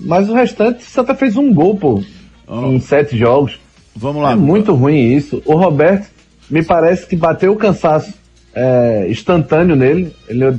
[0.00, 2.02] Mas o restante, o Santa fez um gol, pô,
[2.48, 3.58] em sete jogos.
[3.94, 4.32] Vamos lá.
[4.32, 5.40] É muito ruim isso.
[5.44, 6.08] O Roberto,
[6.50, 8.14] me parece que bateu o cansaço
[8.54, 10.14] é, instantâneo nele.
[10.28, 10.58] Ele,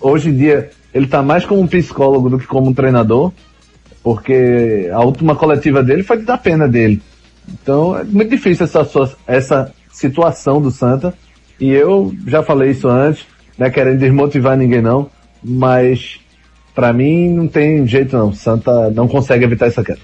[0.00, 3.32] hoje em dia, ele tá mais como um psicólogo do que como um treinador,
[4.02, 7.00] porque a última coletiva dele foi de dar pena dele.
[7.48, 11.14] Então, é muito difícil essa, essa situação do Santa.
[11.60, 13.26] E eu já falei isso antes,
[13.58, 15.08] não é querendo desmotivar ninguém não,
[15.42, 16.20] mas
[16.74, 18.32] pra mim não tem jeito não.
[18.32, 20.00] Santa não consegue evitar essa queda.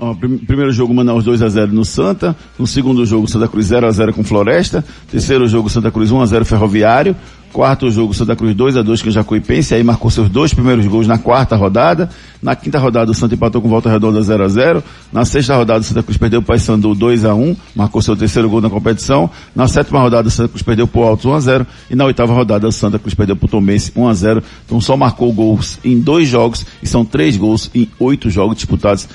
[0.00, 3.66] Ó, prim- primeiro jogo Manaus 2 a 0 no Santa, no segundo jogo Santa Cruz
[3.66, 7.16] 0 a 0 com Floresta, terceiro jogo Santa Cruz 1 a 0 Ferroviário,
[7.52, 11.08] quarto jogo Santa Cruz 2 a 2 com Jacuipense, aí marcou seus dois primeiros gols
[11.08, 12.08] na quarta rodada,
[12.40, 15.82] na quinta rodada o Santa empatou com volta redonda 0 a 0 na sexta rodada
[15.82, 19.28] Santa Cruz perdeu para o Paysandu 2 a 1 marcou seu terceiro gol na competição,
[19.52, 22.32] na sétima rodada Santa Cruz perdeu para o Altos 1 a 0 e na oitava
[22.32, 25.98] rodada Santa Cruz perdeu para o Tomense 1 a 0 então só marcou gols em
[25.98, 29.08] dois jogos e são três gols em oito jogos disputados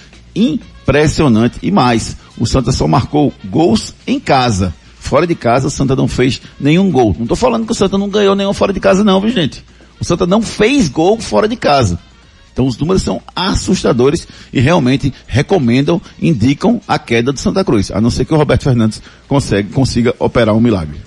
[0.84, 1.58] impressionante.
[1.64, 4.74] E mais, o Santa só marcou gols em casa.
[5.00, 7.14] Fora de casa, o Santa não fez nenhum gol.
[7.16, 9.64] Não estou falando que o Santa não ganhou nenhum fora de casa não, viu gente?
[10.00, 12.00] O Santa não fez gol fora de casa.
[12.52, 17.92] Então os números são assustadores e realmente recomendam, indicam a queda do Santa Cruz.
[17.92, 21.02] A não ser que o Roberto Fernandes consegue, consiga operar um milagre.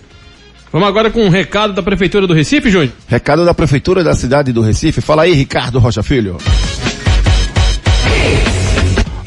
[0.73, 2.93] Vamos agora com um recado da Prefeitura do Recife, Júnior?
[3.07, 5.01] Recado da Prefeitura da cidade do Recife.
[5.01, 6.37] Fala aí, Ricardo Rocha Filho.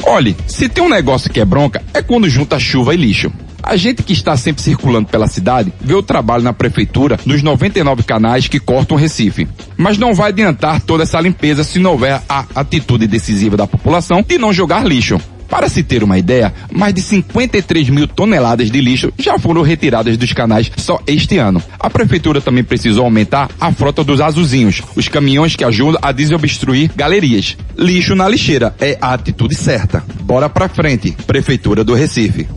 [0.10, 3.32] Olhe, se tem um negócio que é bronca, é quando junta chuva e lixo.
[3.62, 8.02] A gente que está sempre circulando pela cidade vê o trabalho na prefeitura nos 99
[8.02, 9.48] canais que cortam o Recife.
[9.78, 14.24] Mas não vai adiantar toda essa limpeza se não houver a atitude decisiva da população
[14.24, 15.22] de não jogar lixo.
[15.50, 20.16] Para se ter uma ideia, mais de 53 mil toneladas de lixo já foram retiradas
[20.16, 21.62] dos canais só este ano.
[21.80, 26.92] A prefeitura também precisou aumentar a frota dos azulzinhos, os caminhões que ajudam a desobstruir
[26.96, 27.58] galerias.
[27.78, 30.04] Lixo na lixeira é a atitude certa.
[30.22, 32.48] Bora pra frente, Prefeitura do Recife.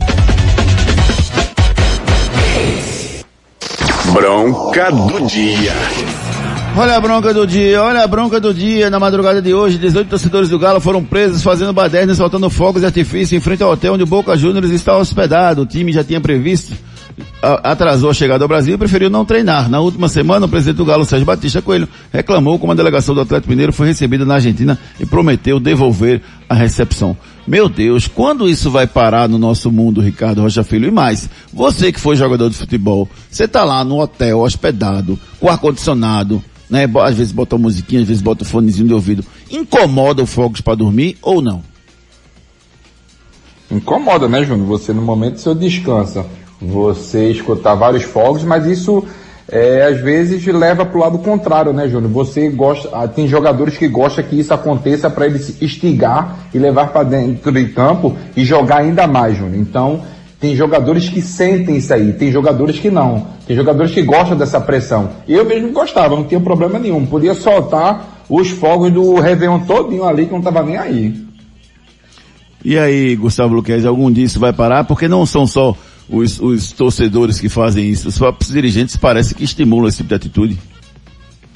[4.13, 5.73] Bronca do dia.
[6.75, 8.89] Olha a bronca do dia, olha a bronca do dia.
[8.89, 12.81] Na madrugada de hoje, 18 torcedores do Galo foram presos fazendo baderna e soltando fogos
[12.81, 15.61] de artifício em frente ao hotel onde o Boca Juniors está hospedado.
[15.61, 16.73] O time já tinha previsto,
[17.61, 19.69] atrasou a chegada ao Brasil e preferiu não treinar.
[19.69, 23.21] Na última semana, o presidente do Galo, Sérgio Batista Coelho, reclamou como a delegação do
[23.21, 27.15] Atlético Mineiro foi recebida na Argentina e prometeu devolver a recepção.
[27.45, 30.87] Meu Deus, quando isso vai parar no nosso mundo, Ricardo Rocha Filho?
[30.87, 35.49] E mais, você que foi jogador de futebol, você tá lá no hotel, hospedado, com
[35.49, 36.89] ar-condicionado, né?
[37.01, 39.23] Às vezes bota uma musiquinha, às vezes bota o fonezinho de ouvido.
[39.51, 41.63] Incomoda o fogos para dormir ou não?
[43.71, 44.67] Incomoda, né, Júnior?
[44.67, 46.25] Você no momento seu descansa,
[46.61, 49.03] você escutar vários fogos, mas isso
[49.49, 52.11] é, às vezes leva para o lado contrário, né, Júnior?
[52.11, 56.87] Você gosta, ah, tem jogadores que gostam que isso aconteça para eles instigar e levar
[56.87, 59.57] para dentro de campo e jogar ainda mais, Júnior.
[59.57, 60.01] Então,
[60.43, 63.27] tem jogadores que sentem isso aí, tem jogadores que não.
[63.47, 65.09] Tem jogadores que gostam dessa pressão.
[65.25, 67.05] Eu mesmo gostava, não tinha problema nenhum.
[67.05, 71.15] Podia soltar os fogos do Réveillon todinho ali que não tava nem aí.
[72.61, 74.83] E aí, Gustavo Luquez, algum disso vai parar?
[74.83, 75.77] Porque não são só
[76.09, 80.15] os, os torcedores que fazem isso, os próprios dirigentes parece que estimulam esse tipo de
[80.15, 80.57] atitude.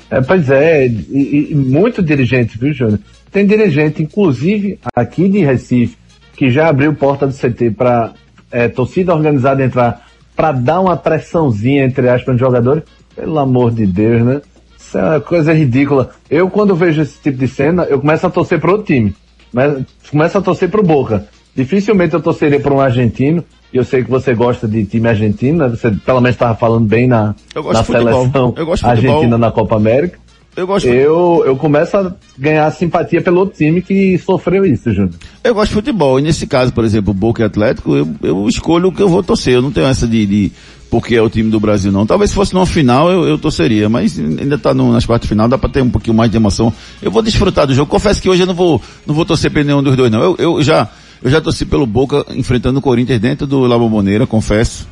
[0.10, 3.02] É, pois é, e, e muito dirigente, viu, Júnior?
[3.34, 5.98] Tem dirigente, inclusive aqui de Recife,
[6.38, 8.14] que já abriu porta do CT para
[8.52, 12.84] é, torcida organizada entrar para dar uma pressãozinha, entre aspas, nos jogadores.
[13.16, 14.42] Pelo amor de Deus, né?
[14.78, 16.12] Isso é uma coisa ridícula.
[16.30, 19.16] Eu, quando vejo esse tipo de cena, eu começo a torcer para outro time.
[19.52, 21.28] Mas começo a torcer para o Boca.
[21.56, 23.44] Dificilmente eu torceria para um argentino.
[23.74, 25.70] E eu sei que você gosta de time argentino, né?
[25.70, 28.76] Você pelo menos estava falando bem na, na seleção futebol.
[28.84, 30.20] argentina na Copa América.
[30.58, 35.14] Eu gosto Eu, eu começo a ganhar simpatia pelo outro time que sofreu isso, Júnior.
[35.44, 38.90] Eu gosto de futebol, e nesse caso, por exemplo, Boca e Atlético, eu, eu escolho
[38.90, 39.54] o que eu vou torcer.
[39.54, 40.52] Eu não tenho essa de, de
[40.90, 42.08] porque é o time do Brasil, não.
[42.08, 45.30] Talvez se fosse numa final eu, eu torceria, mas ainda tá no, nas quartas de
[45.30, 46.74] final, dá pra ter um pouquinho mais de emoção.
[47.04, 47.92] Eu vou desfrutar do jogo.
[47.92, 50.24] Confesso que hoje eu não vou, não vou torcer pra nenhum dos dois, não.
[50.24, 50.90] Eu, eu já,
[51.22, 54.88] eu já torci pelo Boca enfrentando o Corinthians dentro do La Bombonera, confesso.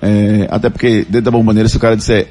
[0.00, 2.28] É, até porque dentro da Bomboneira, se o cara disser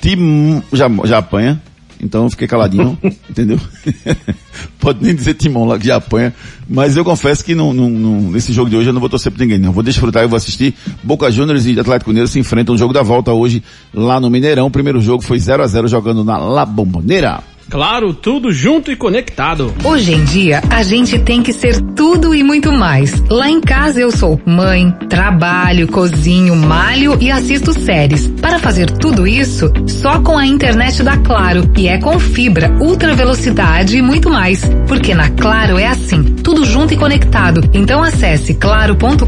[0.00, 1.60] Timão já, já apanha,
[2.02, 2.96] então eu fiquei caladinho,
[3.28, 3.58] entendeu?
[4.80, 6.34] Pode nem dizer Timão lá que já apanha,
[6.68, 9.30] mas eu confesso que não, não, não- nesse jogo de hoje eu não vou torcer
[9.30, 9.72] pra ninguém, não.
[9.72, 10.74] Vou desfrutar e vou assistir.
[11.02, 14.66] Boca Juniors e Atlético Mineiro se enfrentam no jogo da volta hoje lá no Mineirão.
[14.66, 17.40] O primeiro jogo foi 0 a 0 jogando na La Bombonera.
[17.70, 19.72] Claro, tudo junto e conectado.
[19.84, 23.22] Hoje em dia, a gente tem que ser tudo e muito mais.
[23.30, 28.26] Lá em casa eu sou mãe, trabalho, cozinho, malho e assisto séries.
[28.40, 31.70] Para fazer tudo isso, só com a internet da Claro.
[31.76, 34.64] E é com fibra, ultra velocidade e muito mais.
[34.88, 37.60] Porque na Claro é assim, tudo junto e conectado.
[37.72, 39.24] Então acesse claro.com.br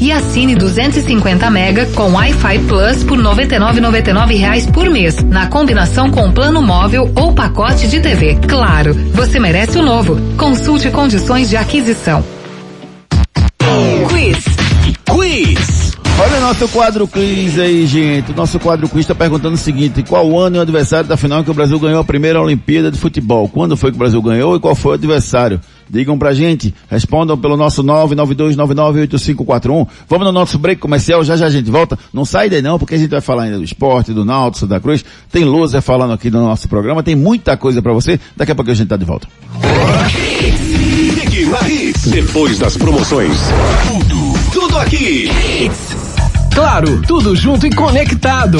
[0.00, 6.30] e assine 250 mega com Wi-Fi Plus por 99,99 reais por mês, na combinação com
[6.30, 8.36] plano móvel ou pacote de TV.
[8.46, 10.16] Claro, você merece o novo.
[10.36, 12.22] Consulte condições de aquisição.
[14.08, 14.44] Quiz.
[15.04, 15.96] Quiz.
[16.18, 18.32] Olha o nosso quadro quiz aí, gente.
[18.32, 21.40] O nosso quadro quiz está perguntando o seguinte: qual ano e o adversário da final
[21.40, 23.48] em que o Brasil ganhou a primeira Olimpíada de Futebol?
[23.48, 25.60] Quando foi que o Brasil ganhou e qual foi o adversário?
[25.88, 29.86] Digam pra gente, respondam pelo nosso 992998541.
[30.08, 31.98] Vamos no nosso break comercial, já já a gente volta.
[32.12, 34.80] Não sai daí não, porque a gente vai falar ainda do esporte, do Náutico, Santa
[34.80, 35.04] Cruz.
[35.30, 38.18] Tem Lousa falando aqui no nosso programa, tem muita coisa para você.
[38.36, 39.28] Daqui a pouco a gente tá de volta.
[42.06, 43.38] Depois das promoções.
[43.88, 45.30] Tudo, tudo aqui.
[46.54, 48.58] Claro, tudo junto e conectado.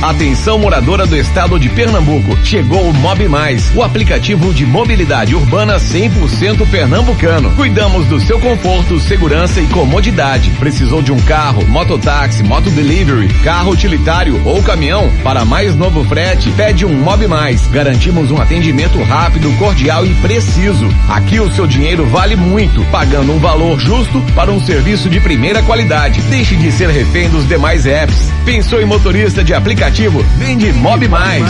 [0.00, 5.74] Atenção moradora do estado de Pernambuco, chegou o Mob Mais, o aplicativo de mobilidade urbana
[5.74, 7.50] 100% pernambucano.
[7.56, 10.50] Cuidamos do seu conforto, segurança e comodidade.
[10.50, 15.10] Precisou de um carro, mototáxi, motodelivery, carro utilitário ou caminhão?
[15.24, 17.66] Para mais novo frete, pede um Mob Mais.
[17.66, 20.88] Garantimos um atendimento rápido, cordial e preciso.
[21.08, 25.60] Aqui o seu dinheiro vale muito, pagando um valor justo para um serviço de primeira
[25.64, 26.20] qualidade.
[26.22, 28.30] Deixe de ser refém dos demais apps.
[28.44, 29.87] Pensou em motorista de aplicativo?
[29.90, 31.42] Vende Mob Mais.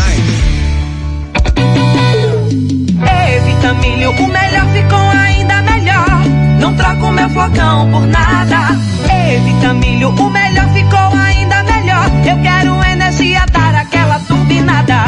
[2.97, 6.25] Ei, Vitamilho, o melhor ficou ainda melhor.
[6.61, 8.77] Não troco meu flocão por nada.
[9.13, 12.05] Ei, Vitamilho, o melhor ficou ainda melhor.
[12.25, 15.05] Eu quero energia, dar aquela turbinada.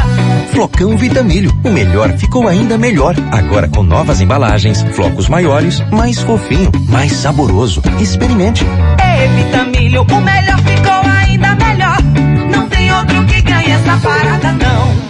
[0.50, 3.14] Flocão Vitamilho, o melhor ficou ainda melhor.
[3.30, 7.80] Agora com novas embalagens, flocos maiores, mais fofinho, mais saboroso.
[8.00, 8.64] Experimente.
[8.64, 11.19] Ei, Vitamilho, o melhor ficou ainda
[13.70, 15.09] essa parada, não.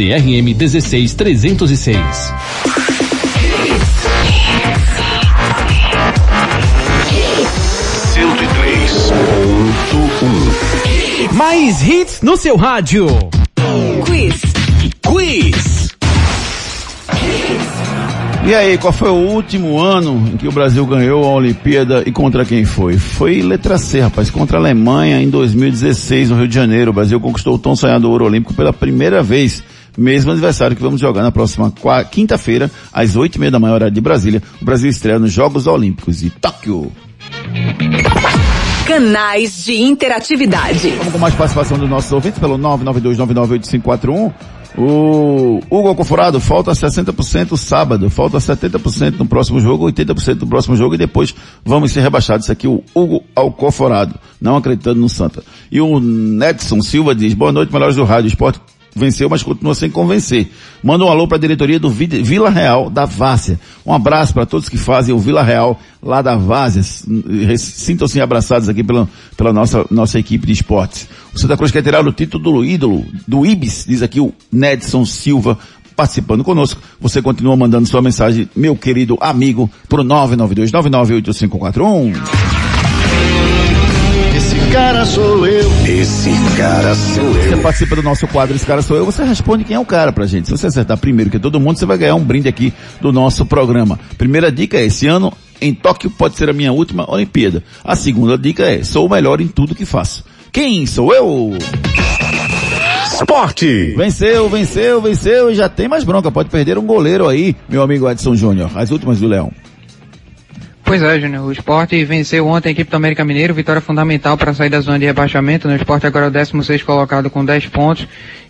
[0.01, 1.95] CRM 16306.
[11.33, 13.05] Mais hits no seu rádio.
[14.03, 14.41] Quiz.
[15.03, 15.91] Quiz.
[18.43, 22.11] E aí, qual foi o último ano em que o Brasil ganhou a Olimpíada e
[22.11, 22.97] contra quem foi?
[22.97, 26.89] Foi letra C, rapaz, contra a Alemanha em 2016, no Rio de Janeiro.
[26.89, 29.63] O Brasil conquistou o tão sonhado ouro olímpico pela primeira vez.
[29.97, 31.71] Mesmo aniversário que vamos jogar na próxima
[32.09, 34.41] quinta-feira, às oito e meia da manhã, horário de Brasília.
[34.61, 36.91] O Brasil estreia nos Jogos Olímpicos de Tóquio.
[38.87, 40.89] Canais de interatividade.
[40.91, 44.33] Vamos com mais participação dos nossos ouvintes pelo 992998541.
[44.77, 50.95] O Hugo Alcoforado, falta 60% sábado, falta 70% no próximo jogo, 80% no próximo jogo
[50.95, 52.45] e depois vamos ser rebaixados.
[52.45, 55.43] Isso aqui o Hugo Alcoforado, não acreditando no Santa.
[55.69, 58.61] E o Nedson Silva diz, boa noite, melhores do rádio, esporte
[58.95, 60.49] venceu, mas continua sem convencer.
[60.83, 63.57] Manda um alô para a diretoria do Vi- Vila Real da Várzea.
[63.85, 66.83] Um abraço para todos que fazem o Vila Real lá da Várzea.
[67.57, 71.07] Sintam-se abraçados aqui pela, pela nossa, nossa equipe de esportes.
[71.33, 75.05] O Santa Cruz quer tirar o título do ídolo, do Ibis, diz aqui o Nedson
[75.05, 75.57] Silva,
[75.95, 76.81] participando conosco.
[76.99, 82.40] Você continua mandando sua mensagem, meu querido amigo, pro 992998541.
[84.71, 85.69] Esse cara sou eu.
[85.85, 87.57] Esse cara sou Você eu.
[87.57, 90.25] participa do nosso quadro Esse Cara Sou Eu, você responde quem é o cara pra
[90.25, 90.45] gente.
[90.45, 93.45] Se você acertar primeiro que todo mundo, você vai ganhar um brinde aqui do nosso
[93.45, 93.99] programa.
[94.17, 97.61] Primeira dica é, esse ano em Tóquio pode ser a minha última Olimpíada.
[97.83, 100.23] A segunda dica é, sou o melhor em tudo que faço.
[100.53, 101.51] Quem sou eu?
[103.13, 103.93] Esporte.
[103.97, 106.31] Venceu, venceu, venceu e já tem mais bronca.
[106.31, 108.71] Pode perder um goleiro aí, meu amigo Edson Júnior.
[108.73, 109.51] As últimas do Leão.
[110.91, 111.45] Pois é, Júnior.
[111.45, 114.99] O esporte venceu ontem a equipe do América Mineiro, vitória fundamental para sair da zona
[114.99, 115.65] de rebaixamento.
[115.65, 118.05] No esporte agora é o 16 colocado com 10 pontos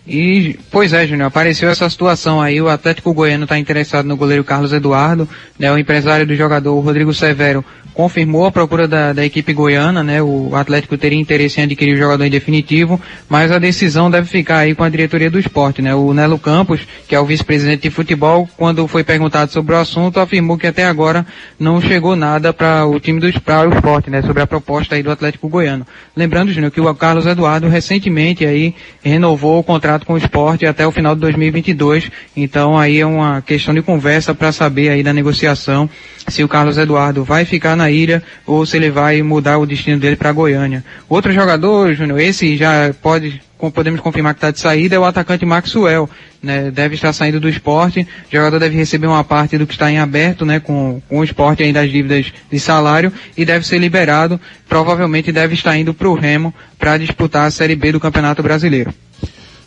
[0.06, 4.42] E, pois é, Júnior, apareceu essa situação aí, o Atlético Goiano está interessado no goleiro
[4.42, 9.52] Carlos Eduardo, né, o empresário do jogador Rodrigo Severo confirmou a procura da, da, equipe
[9.52, 10.22] goiana, né?
[10.22, 14.58] O Atlético teria interesse em adquirir o jogador em definitivo, mas a decisão deve ficar
[14.58, 15.94] aí com a diretoria do esporte, né?
[15.94, 20.20] O Nelo Campos, que é o vice-presidente de futebol, quando foi perguntado sobre o assunto,
[20.20, 21.26] afirmou que até agora
[21.58, 24.22] não chegou nada para o time do esporte, né?
[24.22, 25.86] Sobre a proposta aí do Atlético Goiano.
[26.16, 30.86] Lembrando, Júnior, que o Carlos Eduardo recentemente aí renovou o contrato com o esporte até
[30.86, 35.12] o final de 2022, então aí é uma questão de conversa para saber aí da
[35.12, 35.88] negociação
[36.28, 39.98] se o Carlos Eduardo vai ficar na ilha ou se ele vai mudar o destino
[39.98, 40.84] dele para Goiânia.
[41.08, 43.40] Outro jogador, Júnior, esse já pode
[43.70, 46.08] podemos confirmar que está de saída, é o atacante Maxwell,
[46.42, 49.90] né, deve estar saindo do esporte, o jogador deve receber uma parte do que está
[49.90, 53.78] em aberto, né, com, com o esporte ainda as dívidas de salário, e deve ser
[53.78, 58.42] liberado, provavelmente deve estar indo para o Remo para disputar a Série B do Campeonato
[58.42, 58.92] Brasileiro.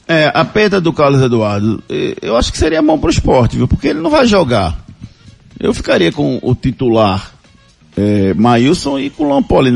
[0.07, 1.83] É, a perda do Carlos Eduardo,
[2.21, 4.77] eu acho que seria bom para o esporte, viu, porque ele não vai jogar.
[5.59, 7.31] Eu ficaria com o titular
[7.97, 9.71] é, Maílson e com o Lampoli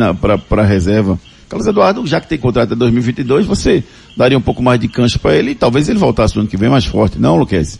[0.48, 1.18] para reserva.
[1.48, 3.84] Carlos Eduardo, já que tem contrato até 2022, você
[4.16, 6.58] daria um pouco mais de cancha para ele e talvez ele voltasse no ano que
[6.58, 7.80] vem mais forte, não, Luquez?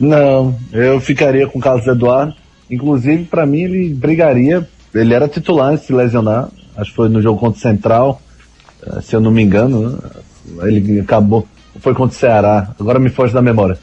[0.00, 2.34] Não, eu ficaria com o Carlos Eduardo.
[2.70, 4.66] Inclusive, para mim, ele brigaria.
[4.94, 6.48] Ele era titular se lesionar.
[6.76, 8.22] Acho que foi no jogo contra o Central,
[8.84, 9.98] eh, se eu não me engano.
[10.62, 11.46] Ele acabou.
[11.80, 12.74] Foi contra o Ceará.
[12.78, 13.78] Agora me foge da memória.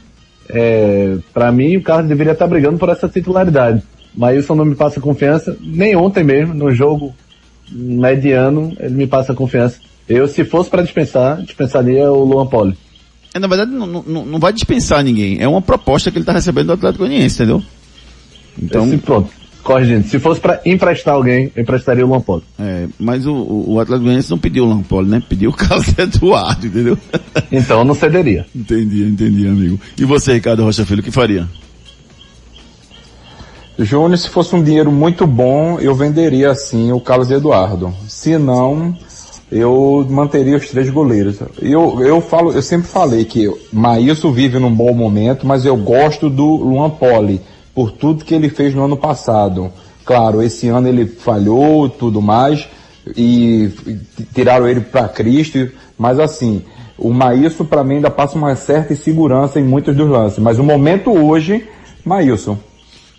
[0.48, 3.82] É, para mim, o Carlos deveria estar brigando por essa titularidade.
[4.14, 5.56] Mas isso não me passa confiança.
[5.60, 7.14] Nem ontem mesmo, no jogo
[7.70, 9.78] mediano, ele me passa confiança.
[10.08, 12.76] Eu, se fosse para dispensar, dispensaria o Luan Poli.
[13.34, 15.40] É, na verdade, não, não, não vai dispensar ninguém.
[15.40, 17.62] É uma proposta que ele está recebendo do Atlético Goianiense, entendeu?
[18.60, 19.30] Então, Esse, pronto.
[19.62, 20.06] Corrigindo.
[20.08, 22.42] Se fosse para emprestar alguém, eu emprestaria o Lampoli.
[22.58, 25.22] É, mas o, o, o Atlético Goianiense não pediu o Lampoli, né?
[25.28, 26.98] Pediu o Carlos Eduardo, entendeu?
[27.50, 28.44] Então não cederia.
[28.54, 29.80] entendi, entendi, amigo.
[29.96, 31.46] E você, Ricardo Rocha Filho, o que faria?
[33.78, 37.94] Júnior, se fosse um dinheiro muito bom, eu venderia assim o Carlos Eduardo.
[38.06, 38.94] Se não,
[39.50, 41.38] eu manteria os três goleiros.
[41.60, 46.28] Eu, eu falo, eu sempre falei que Maílson vive num bom momento, mas eu gosto
[46.28, 47.40] do Luan Poli
[47.74, 49.72] por tudo que ele fez no ano passado.
[50.04, 52.68] Claro, esse ano ele falhou, tudo mais,
[53.16, 53.70] e
[54.34, 56.62] tiraram ele para Cristo, mas assim,
[56.98, 60.64] o Maílson para mim ainda passa uma certa insegurança em muitos dos lances, mas o
[60.64, 61.66] momento hoje,
[62.04, 62.58] Maílson.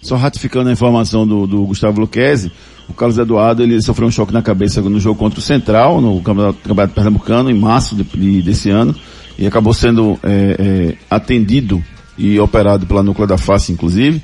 [0.01, 2.51] Só ratificando a informação do, do Gustavo Luquezzi,
[2.89, 6.21] o Carlos Eduardo ele sofreu um choque na cabeça no jogo contra o Central, no
[6.21, 8.93] Campeonato, campeonato Pernambucano, em março de, de, desse ano,
[9.37, 11.81] e acabou sendo é, é, atendido
[12.17, 14.21] e operado pela núclea da face, inclusive,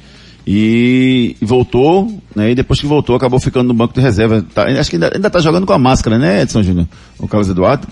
[0.51, 4.43] e, voltou, né, e depois que voltou acabou ficando no banco de reserva.
[4.51, 6.87] Tá, acho que ainda, ainda tá jogando com a máscara, né, Edson Júnior?
[7.19, 7.87] O Carlos Eduardo?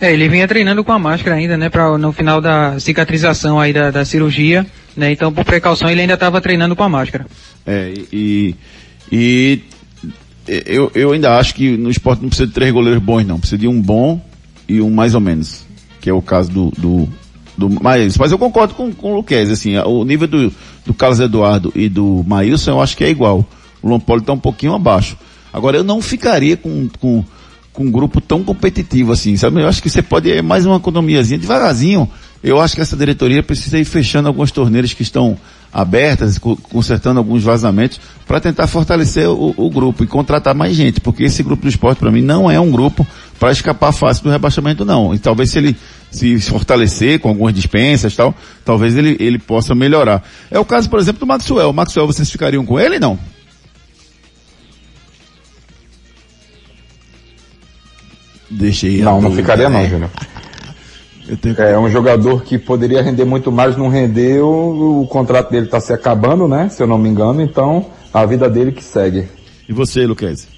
[0.00, 3.70] É, ele vinha treinando com a máscara ainda, né, para no final da cicatrização aí
[3.70, 4.66] da, da cirurgia,
[4.96, 7.26] né, então por precaução ele ainda estava treinando com a máscara.
[7.66, 8.56] É, e,
[9.12, 9.60] e
[10.48, 13.58] eu, eu ainda acho que no esporte não precisa de três goleiros bons não, precisa
[13.58, 14.24] de um bom
[14.66, 15.66] e um mais ou menos,
[16.00, 17.08] que é o caso do, do,
[17.68, 20.52] do mas, mas eu concordo com, com o Luquez, assim, o nível do,
[20.84, 23.44] do Carlos Eduardo e do Maílson eu acho que é igual,
[23.82, 25.16] o Lompoli está um pouquinho abaixo.
[25.52, 27.24] Agora eu não ficaria com, com
[27.72, 29.62] com um grupo tão competitivo assim, sabe?
[29.62, 32.10] Eu acho que você pode, é mais uma economiazinha, devagarzinho.
[32.42, 35.36] Eu acho que essa diretoria precisa ir fechando algumas torneiras que estão
[35.72, 41.22] abertas, consertando alguns vazamentos, para tentar fortalecer o, o, grupo e contratar mais gente, porque
[41.22, 43.06] esse grupo do esporte, para mim, não é um grupo
[43.38, 45.14] para escapar fácil do rebaixamento, não.
[45.14, 45.76] E talvez se ele
[46.10, 48.34] se fortalecer com algumas dispensas tal,
[48.64, 50.22] talvez ele, ele possa melhorar.
[50.50, 51.70] É o caso, por exemplo, do Maxwell.
[51.70, 53.18] O Maxwell, vocês ficariam com ele, não?
[58.50, 59.00] Deixei.
[59.00, 60.10] Não, não ficaria não, Júnior.
[61.40, 61.60] Tenho...
[61.60, 65.92] É um jogador que poderia render muito mais, não rendeu, o contrato dele está se
[65.92, 66.68] acabando, né?
[66.68, 69.28] Se eu não me engano, então a vida dele que segue.
[69.68, 70.48] E você, Luquez?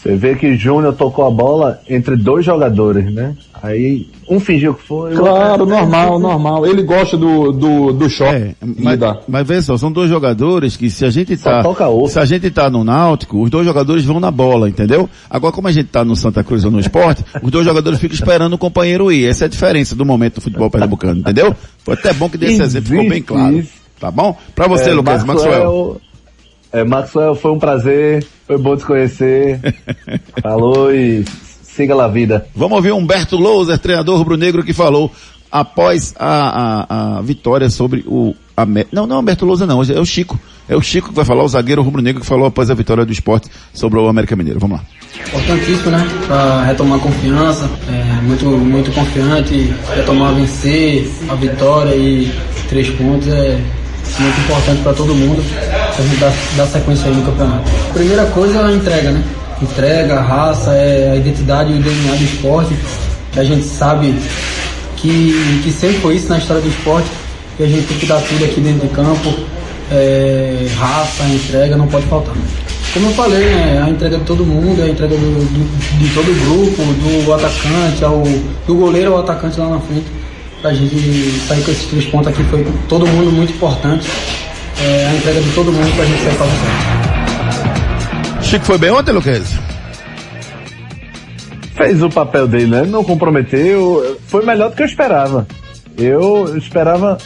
[0.00, 3.34] Você vê que Júnior tocou a bola entre dois jogadores, né?
[3.60, 5.12] Aí um fingiu que foi.
[5.16, 6.64] Claro, normal, normal.
[6.64, 8.36] Ele gosta do, do, do choque.
[8.36, 11.62] É, mas, mas vê só, são dois jogadores que se a gente tá.
[12.08, 15.10] Se a gente tá no Náutico, os dois jogadores vão na bola, entendeu?
[15.28, 18.14] Agora, como a gente tá no Santa Cruz ou no esporte, os dois jogadores ficam
[18.14, 19.26] esperando o companheiro ir.
[19.26, 21.56] Essa é a diferença do momento do futebol pernambucano, entendeu?
[21.78, 23.64] Foi até bom que desse exemplo ficou bem claro.
[23.98, 24.36] Tá bom?
[24.54, 25.50] Pra você, é, Lucas, Maxwell.
[25.50, 26.00] Maxwell.
[26.72, 29.60] É, Maxwell, foi um prazer, foi bom te conhecer.
[30.42, 31.24] Falou e
[31.62, 32.46] siga lá a vida.
[32.54, 35.10] Vamos ouvir Humberto Louser, treinador rubro-negro, que falou
[35.50, 38.34] após a, a, a vitória sobre o...
[38.56, 40.38] A, não, não é Humberto Louser não, é o Chico.
[40.68, 43.12] É o Chico que vai falar, o zagueiro rubro-negro que falou após a vitória do
[43.12, 44.60] esporte sobre o América Mineiro.
[44.60, 44.84] Vamos lá.
[45.26, 46.06] Importantíssimo, né?
[46.26, 52.30] Para retomar a confiança, é, muito, muito confiante, retomar vencer, a vitória e
[52.68, 53.58] três pontos é
[54.18, 57.70] muito importante para todo mundo, para a gente dar, dar sequência aí no campeonato.
[57.92, 59.22] Primeira coisa é a entrega, né?
[59.60, 62.76] Entrega, raça, é a identidade e o DNA do esporte,
[63.36, 64.14] a gente sabe
[64.96, 67.08] que, que sempre foi isso na história do esporte,
[67.58, 69.34] e a gente tem que dar tudo aqui dentro de campo,
[69.90, 72.34] é, raça, entrega, não pode faltar.
[72.92, 76.30] Como eu falei, né, a entrega de todo mundo, a entrega do, do, de todo
[76.30, 76.82] o grupo,
[77.24, 78.22] do atacante, ao,
[78.66, 80.06] do goleiro ao atacante lá na frente,
[80.60, 84.08] pra gente sair com esses três pontos aqui foi todo mundo muito importante.
[84.80, 88.42] É, a entrega de todo mundo pra gente sair com a vitória.
[88.42, 89.52] Chico foi bem ontem, Luquez?
[91.74, 92.82] Fez o papel dele, né?
[92.82, 94.18] Não comprometeu.
[94.26, 95.46] Foi melhor do que eu esperava.
[95.96, 97.18] Eu esperava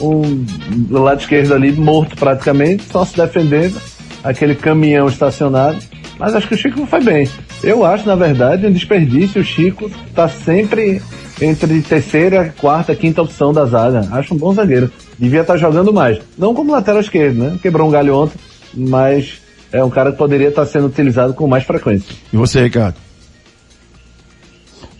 [0.00, 3.80] um do lado esquerdo ali morto praticamente, só se defendendo,
[4.24, 5.78] aquele caminhão estacionado.
[6.18, 7.28] Mas acho que o Chico foi bem.
[7.62, 9.40] Eu acho, na verdade, um desperdício.
[9.40, 11.02] O Chico tá sempre
[11.40, 14.08] entre terceira, quarta, quinta opção da zaga.
[14.12, 14.90] Acho um bom zagueiro.
[15.18, 16.20] Devia estar jogando mais.
[16.36, 17.58] Não como lateral esquerdo, né?
[17.62, 18.38] Quebrou um galho ontem,
[18.74, 19.40] mas
[19.72, 22.14] é um cara que poderia estar sendo utilizado com mais frequência.
[22.32, 22.96] E você, Ricardo?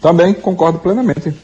[0.00, 1.34] Também concordo plenamente.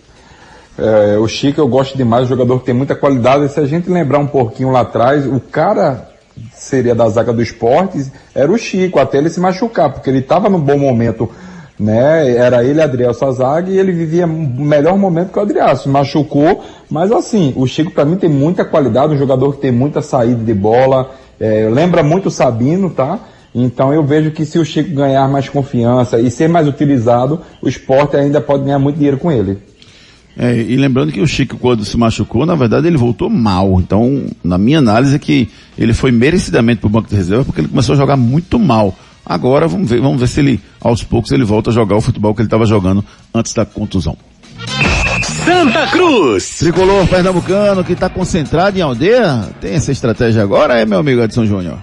[0.78, 3.44] É, o Chico eu gosto demais, o jogador que tem muita qualidade.
[3.44, 6.11] E se a gente lembrar um pouquinho lá atrás, o cara
[6.53, 10.49] seria da zaga do esportes era o Chico, até ele se machucar, porque ele estava
[10.51, 11.30] num bom momento,
[11.79, 12.37] né?
[12.37, 15.77] Era ele, Adriel Sazag, e ele vivia melhor momento que o Adriel.
[15.77, 19.72] Se machucou, mas assim, o Chico para mim tem muita qualidade, um jogador que tem
[19.72, 23.18] muita saída de bola, é, lembra muito o Sabino, tá?
[23.55, 27.68] Então eu vejo que se o Chico ganhar mais confiança e ser mais utilizado, o
[27.68, 29.59] esporte ainda pode ganhar muito dinheiro com ele.
[30.39, 33.81] É, e lembrando que o Chico, quando se machucou, na verdade ele voltou mal.
[33.81, 35.49] Então, na minha análise, é que
[35.79, 38.95] ele foi merecidamente para o banco de reserva porque ele começou a jogar muito mal.
[39.27, 42.33] Agora vamos ver, vamos ver se ele, aos poucos, ele volta a jogar o futebol
[42.33, 43.05] que ele estava jogando
[43.35, 44.16] antes da contusão.
[45.45, 46.59] Santa Cruz!
[46.59, 51.45] Tricolor pernambucano que está concentrado em aldeia, tem essa estratégia agora, é meu amigo Edson
[51.45, 51.79] Júnior?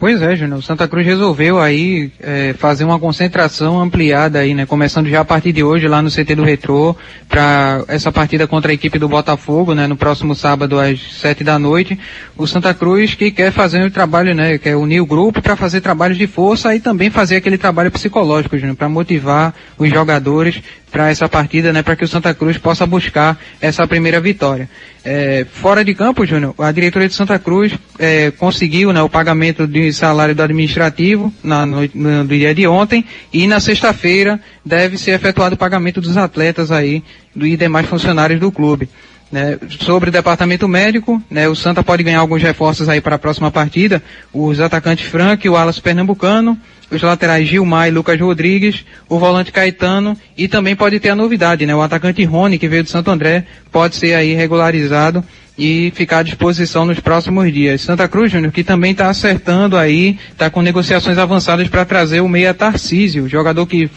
[0.00, 0.60] Pois é, Júnior.
[0.60, 4.64] O Santa Cruz resolveu aí é, fazer uma concentração ampliada aí, né?
[4.64, 6.96] Começando já a partir de hoje lá no CT do Retrô
[7.28, 9.86] para essa partida contra a equipe do Botafogo, né?
[9.86, 12.00] No próximo sábado às sete da noite.
[12.34, 14.56] O Santa Cruz que quer fazer o trabalho, né?
[14.56, 18.56] Quer unir o grupo para fazer trabalhos de força e também fazer aquele trabalho psicológico,
[18.56, 22.84] Júnior, para motivar os jogadores para essa partida, né, para que o Santa Cruz possa
[22.84, 24.68] buscar essa primeira vitória.
[25.04, 29.66] É, fora de campo, Júnior, a diretoria de Santa Cruz é, conseguiu né, o pagamento
[29.66, 35.12] de salário do administrativo na noite, no, dia de ontem e na sexta-feira deve ser
[35.12, 37.02] efetuado o pagamento dos atletas aí
[37.34, 38.88] e demais funcionários do clube.
[39.30, 43.18] Né, sobre o departamento médico, né, o Santa pode ganhar alguns reforços aí para a
[43.18, 44.02] próxima partida.
[44.32, 46.58] Os atacantes Frank e o Alas Pernambucano,
[46.90, 51.64] os laterais Gilmar e Lucas Rodrigues, o volante Caetano e também pode ter a novidade,
[51.64, 51.72] né?
[51.72, 55.24] O atacante Rony, que veio do Santo André, pode ser aí regularizado
[55.60, 57.82] e ficar à disposição nos próximos dias.
[57.82, 62.28] Santa Cruz, Júnior, que também está acertando aí, está com negociações avançadas para trazer o
[62.28, 63.90] meia Tarcísio, jogador que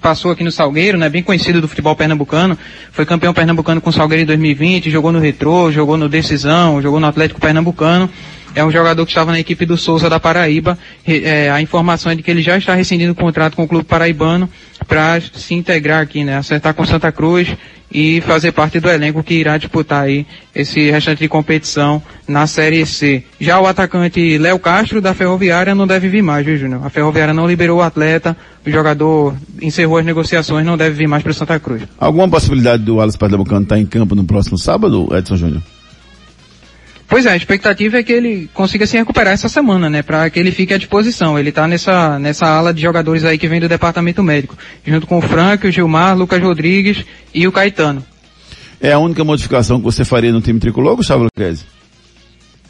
[0.00, 2.58] passou aqui no Salgueiro, né, bem conhecido do futebol pernambucano,
[2.90, 6.98] foi campeão pernambucano com o Salgueiro em 2020, jogou no Retrô, jogou no Decisão, jogou
[6.98, 8.08] no Atlético Pernambucano,
[8.54, 10.78] é um jogador que estava na equipe do Souza da Paraíba.
[11.04, 13.84] É, a informação é de que ele já está rescindindo o contrato com o clube
[13.84, 14.48] paraibano
[14.86, 16.36] para se integrar aqui, né?
[16.36, 17.48] Acertar com Santa Cruz
[17.94, 22.84] e fazer parte do elenco que irá disputar aí esse restante de competição na Série
[22.84, 23.22] C.
[23.40, 26.84] Já o atacante Léo Castro da Ferroviária não deve vir mais, viu, Júnior?
[26.84, 28.36] A Ferroviária não liberou o atleta,
[28.66, 31.82] o jogador encerrou as negociações, não deve vir mais para Santa Cruz.
[31.96, 35.62] Alguma possibilidade do Alas Pernambucano estar em campo no próximo sábado, Edson Júnior?
[37.08, 40.02] Pois é, a expectativa é que ele consiga se recuperar essa semana, né?
[40.02, 41.38] Para que ele fique à disposição.
[41.38, 45.18] Ele está nessa, nessa ala de jogadores aí que vem do departamento médico, junto com
[45.18, 48.04] o Frank, o Gilmar, Lucas Rodrigues e o Caetano.
[48.80, 51.64] É a única modificação que você faria no time tricolor, Gustavo Lucchesi?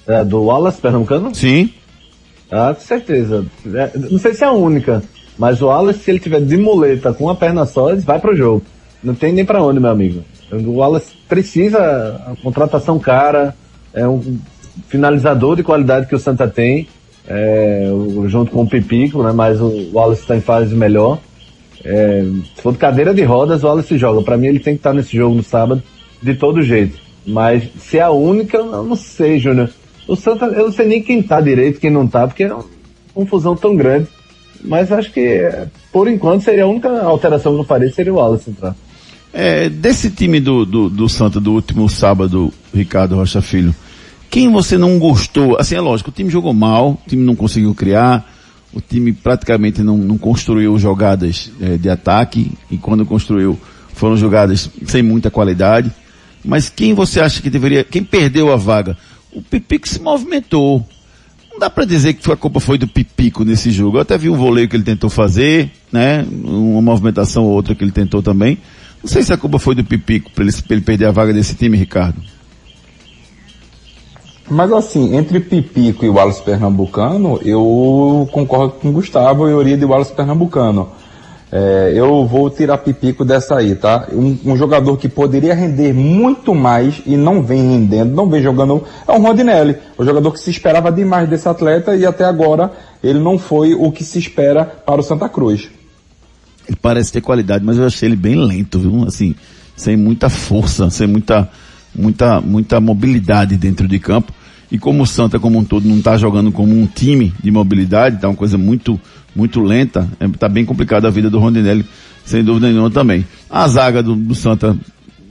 [0.06, 1.34] É, do Wallace Pernambucano?
[1.34, 1.72] Sim.
[2.50, 3.46] Ah, com certeza.
[3.66, 5.02] É, não sei se é a única,
[5.38, 8.36] mas o Wallace, se ele tiver de muleta com a perna só, ele vai pro
[8.36, 8.62] jogo.
[9.02, 10.24] Não tem nem para onde, meu amigo.
[10.52, 11.78] O Wallace precisa
[12.26, 13.54] a contratação cara,
[13.94, 14.38] é um
[14.88, 16.88] finalizador de qualidade que o Santa tem,
[17.26, 17.88] é,
[18.26, 19.32] junto com o Pipico, né?
[19.32, 21.18] Mas o Wallace está em fase melhor.
[21.84, 22.24] É,
[22.54, 24.22] se for de cadeira de rodas, o Wallace joga.
[24.22, 25.82] Para mim, ele tem que estar nesse jogo no sábado,
[26.22, 26.98] de todo jeito.
[27.26, 29.70] Mas se é a única, eu não sei, Júnior.
[30.06, 32.64] O Santa, eu não sei nem quem tá direito, quem não tá, porque é uma
[33.14, 34.08] confusão tão grande.
[34.62, 35.50] Mas acho que,
[35.92, 38.74] por enquanto, seria a única alteração que eu faria, seria o Wallace entrar.
[39.32, 43.74] É, desse time do, do, do Santa do último sábado, Ricardo Rocha Filho,
[44.34, 45.56] quem você não gostou?
[45.60, 48.28] Assim, é lógico, o time jogou mal, o time não conseguiu criar,
[48.72, 53.56] o time praticamente não, não construiu jogadas eh, de ataque e quando construiu
[53.92, 55.92] foram jogadas sem muita qualidade.
[56.44, 58.98] Mas quem você acha que deveria, quem perdeu a vaga?
[59.32, 60.84] O Pipico se movimentou.
[61.52, 63.98] Não dá para dizer que a culpa foi do Pipico nesse jogo.
[63.98, 66.26] Eu até vi um voleio que ele tentou fazer, né?
[66.42, 68.58] Uma movimentação ou outra que ele tentou também.
[69.00, 71.32] Não sei se a culpa foi do Pipico para ele, pra ele perder a vaga
[71.32, 72.33] desse time, Ricardo.
[74.48, 79.84] Mas assim, entre Pipico e Wallace Pernambucano, eu concordo com o Gustavo, eu iria de
[79.84, 80.90] Wallace Pernambucano.
[81.50, 84.08] É, eu vou tirar Pipico dessa aí, tá?
[84.12, 88.82] Um, um, jogador que poderia render muito mais e não vem rendendo, não vem jogando,
[89.06, 89.76] é o Rondinelli.
[89.96, 92.72] O jogador que se esperava demais desse atleta e até agora
[93.02, 95.70] ele não foi o que se espera para o Santa Cruz.
[96.66, 99.04] Ele parece ter qualidade, mas eu achei ele bem lento, viu?
[99.06, 99.34] Assim,
[99.76, 101.48] sem muita força, sem muita
[101.94, 104.32] muita, muita mobilidade dentro de campo.
[104.70, 108.16] E como o Santa como um todo não está jogando como um time de mobilidade,
[108.16, 109.00] está uma coisa muito,
[109.34, 111.86] muito lenta, está é, bem complicada a vida do Rondinelli,
[112.24, 113.24] sem dúvida nenhuma também.
[113.48, 114.76] A zaga do, do Santa,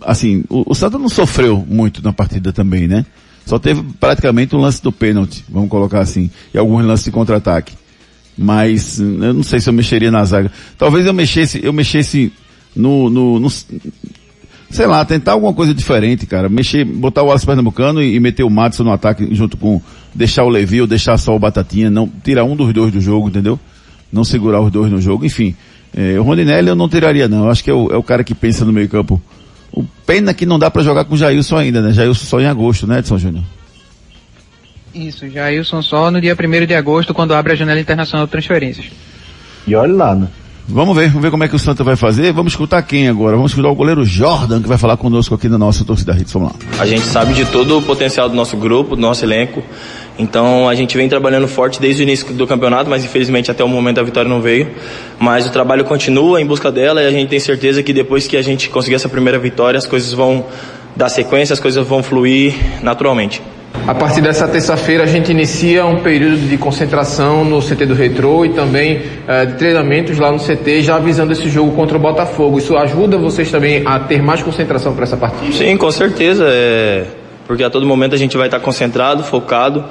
[0.01, 3.05] assim, o, o, Santa não sofreu muito na partida também, né?
[3.45, 7.73] Só teve praticamente um lance do pênalti, vamos colocar assim, e alguns lances de contra-ataque.
[8.37, 10.51] Mas eu não sei se eu mexeria na zaga.
[10.77, 12.31] Talvez eu mexesse, eu mexesse
[12.75, 13.49] no, no, no
[14.73, 16.49] sei lá, tentar alguma coisa diferente, cara.
[16.49, 19.81] Mexer, botar o Alisson Pernambucano e, e meter o Madison no ataque junto com,
[20.13, 23.29] deixar o Levi ou deixar só o Batatinha, não, tirar um dos dois do jogo,
[23.29, 23.59] entendeu?
[24.11, 25.55] Não segurar os dois no jogo, enfim.
[25.95, 28.23] É, o Rondinelli eu não tiraria não, eu acho que é o, é o cara
[28.23, 29.21] que pensa no meio campo.
[29.71, 31.93] O pena que não dá para jogar com o Jailson ainda, né?
[31.93, 33.43] Jailson só em agosto, né, Edson Júnior?
[34.93, 38.85] Isso, Jailson só no dia 1 de agosto, quando abre a janela internacional de transferências.
[39.65, 40.27] E olha lá, né?
[40.67, 42.31] Vamos ver, vamos ver como é que o Santa vai fazer.
[42.31, 43.35] Vamos escutar quem agora?
[43.35, 46.31] Vamos escutar o goleiro Jordan, que vai falar conosco aqui na nossa torcida Hits.
[46.31, 46.55] Vamos lá.
[46.79, 49.61] A gente sabe de todo o potencial do nosso grupo, do nosso elenco.
[50.17, 53.67] Então a gente vem trabalhando forte desde o início do campeonato, mas infelizmente até o
[53.67, 54.71] momento a vitória não veio.
[55.19, 58.37] Mas o trabalho continua em busca dela e a gente tem certeza que depois que
[58.37, 60.45] a gente conseguir essa primeira vitória, as coisas vão
[60.95, 63.41] dar sequência, as coisas vão fluir naturalmente.
[63.85, 68.45] A partir dessa terça-feira a gente inicia um período de concentração no CT do Retro
[68.45, 72.57] e também uh, de treinamentos lá no CT, já avisando esse jogo contra o Botafogo.
[72.57, 75.51] Isso ajuda vocês também a ter mais concentração para essa partida?
[75.51, 76.45] Sim, com certeza.
[76.47, 77.05] É...
[77.45, 79.83] Porque a todo momento a gente vai estar concentrado, focado.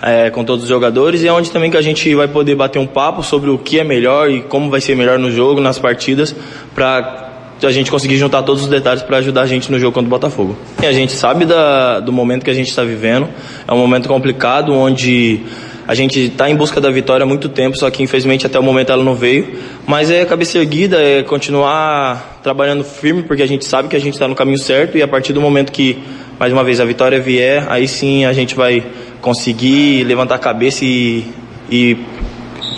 [0.00, 2.78] É, com todos os jogadores e é onde também que a gente vai poder bater
[2.78, 5.76] um papo sobre o que é melhor e como vai ser melhor no jogo, nas
[5.76, 6.32] partidas,
[6.72, 7.27] para
[7.66, 10.10] a gente conseguir juntar todos os detalhes para ajudar a gente no jogo contra o
[10.10, 10.56] Botafogo.
[10.82, 13.28] E a gente sabe da, do momento que a gente está vivendo,
[13.66, 15.40] é um momento complicado onde
[15.88, 18.62] a gente está em busca da vitória há muito tempo, só que infelizmente até o
[18.62, 19.58] momento ela não veio.
[19.86, 24.12] Mas é cabeça erguida, é continuar trabalhando firme, porque a gente sabe que a gente
[24.12, 25.98] está no caminho certo e a partir do momento que,
[26.38, 28.84] mais uma vez, a vitória vier, aí sim a gente vai
[29.22, 31.24] conseguir levantar a cabeça e,
[31.70, 31.96] e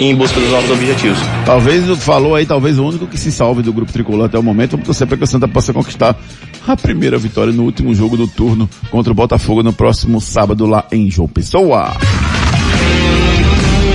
[0.00, 1.18] em busca dos nossos objetivos.
[1.44, 4.72] Talvez, falou aí, talvez o único que se salve do grupo tricolor até o momento,
[4.72, 6.16] vamos torcer para que o Santa possa conquistar
[6.66, 10.86] a primeira vitória no último jogo do turno contra o Botafogo no próximo sábado lá
[10.90, 11.92] em João Pessoa.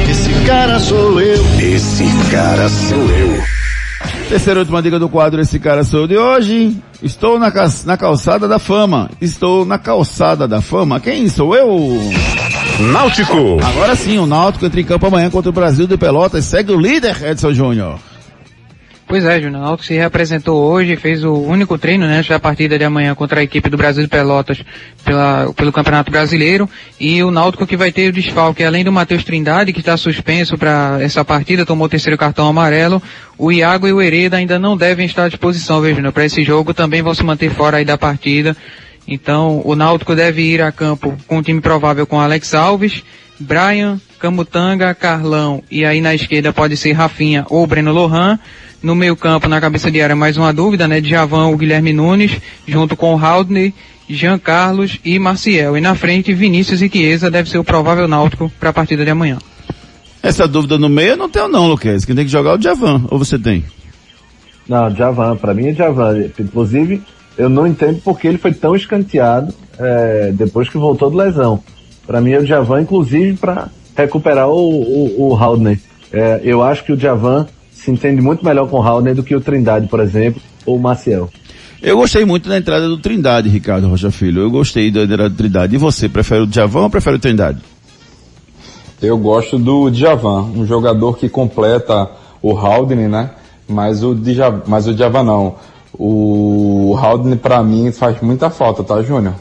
[0.10, 1.44] Esse cara sou eu.
[1.60, 3.44] Esse cara sou eu.
[4.30, 6.78] Terceira e última dica do quadro Esse Cara Sou Eu de hoje.
[7.02, 7.52] Estou na,
[7.86, 9.10] na calçada da fama.
[9.22, 11.00] Estou na calçada da fama.
[11.00, 12.00] Quem sou eu?
[12.80, 13.58] Náutico.
[13.64, 16.44] Agora sim, o Náutico entra em campo amanhã contra o Brasil de Pelotas.
[16.44, 18.00] Segue o líder, Edson Júnior.
[19.08, 19.62] Pois é, Júnior.
[19.62, 23.40] O Náutico se reapresentou hoje, fez o único treino, né, da partida de amanhã contra
[23.40, 24.62] a equipe do Brasil de Pelotas
[25.06, 26.70] pela, pelo Campeonato Brasileiro.
[27.00, 30.58] E o Náutico que vai ter o desfalque, além do Matheus Trindade, que está suspenso
[30.58, 33.02] para essa partida, tomou o terceiro cartão amarelo.
[33.38, 36.12] O Iago e o Hereda ainda não devem estar à disposição, viu, Júnior?
[36.12, 38.56] Para esse jogo também vão se manter fora aí da partida.
[39.08, 43.04] Então, o Náutico deve ir a campo com um time provável com Alex Alves,
[43.40, 48.40] Brian, Camutanga, Carlão e aí na esquerda pode ser Rafinha ou Breno Lohan.
[48.82, 51.02] No meio campo, na cabeça de área, mais uma dúvida, né?
[51.02, 53.74] Djavan ou Guilherme Nunes, junto com Haldney,
[54.08, 55.76] Jean Carlos e Marciel.
[55.76, 59.10] E na frente, Vinícius e Chiesa deve ser o provável Náutico para a partida de
[59.10, 59.40] amanhã.
[60.22, 62.06] Essa dúvida no meio eu não tenho não, Luquez.
[62.06, 63.64] Quem tem que jogar é o Djavan, ou você tem?
[64.68, 66.30] Não, Djavan, para mim é Djavan.
[66.40, 67.02] Inclusive,
[67.38, 71.62] eu não entendo porque ele foi tão escanteado é, depois que voltou de lesão.
[72.06, 75.80] Para mim é o Javan, inclusive, para recuperar o, o, o Haldner.
[76.12, 79.36] É, eu acho que o Javan se entende muito melhor com o Haldner do que
[79.36, 81.30] o Trindade, por exemplo, ou o Maciel.
[81.82, 84.42] Eu gostei muito da entrada do Trindade, Ricardo Rocha Filho.
[84.42, 85.76] Eu gostei da entrada do Trindade.
[85.76, 87.60] E você, prefere o Javan ou prefere o Trindade?
[89.02, 92.10] Eu gosto do Djavan, um jogador que completa
[92.42, 93.32] o Haldner, né?
[93.68, 95.56] Mas o Djavan, mas o Djavan não.
[95.98, 99.36] O Haldane para mim faz muita falta, tá, Júnior?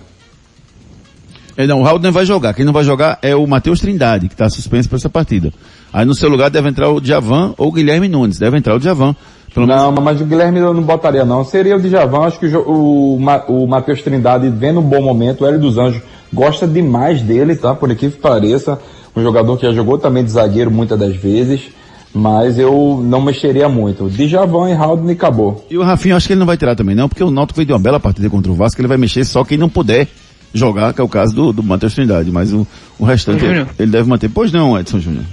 [1.57, 2.53] É, não, o não vai jogar.
[2.53, 5.53] Quem não vai jogar é o Matheus Trindade, que está suspenso para essa partida.
[5.93, 8.39] Aí no seu lugar deve entrar o Djavan ou o Guilherme Nunes.
[8.39, 9.15] Deve entrar o Djavan.
[9.55, 10.05] Pelo não, menos...
[10.05, 11.45] mas o Guilherme eu não botaria não.
[11.45, 15.47] Seria o Djavan, acho que o, o, o Matheus Trindade vendo um bom momento, o
[15.47, 16.03] Hélio dos Anjos
[16.33, 17.73] gosta demais dele, tá?
[17.75, 18.81] Por aqui que pareça.
[19.15, 21.69] Um jogador que já jogou também de zagueiro muitas das vezes.
[22.15, 24.09] Mas eu não mexeria muito.
[24.09, 25.67] Djavan e Raul e acabou.
[25.69, 27.67] E o Rafinha acho que ele não vai tirar também não, porque o Náutico veio
[27.67, 30.07] de uma bela partida contra o Vasco, ele vai mexer só quem não puder
[30.53, 32.31] jogar, que é o caso do, do Matheus Trindade.
[32.31, 32.65] Mas o,
[33.01, 34.29] o restante ele, ele deve manter.
[34.29, 35.25] Pois não, Edson Júnior.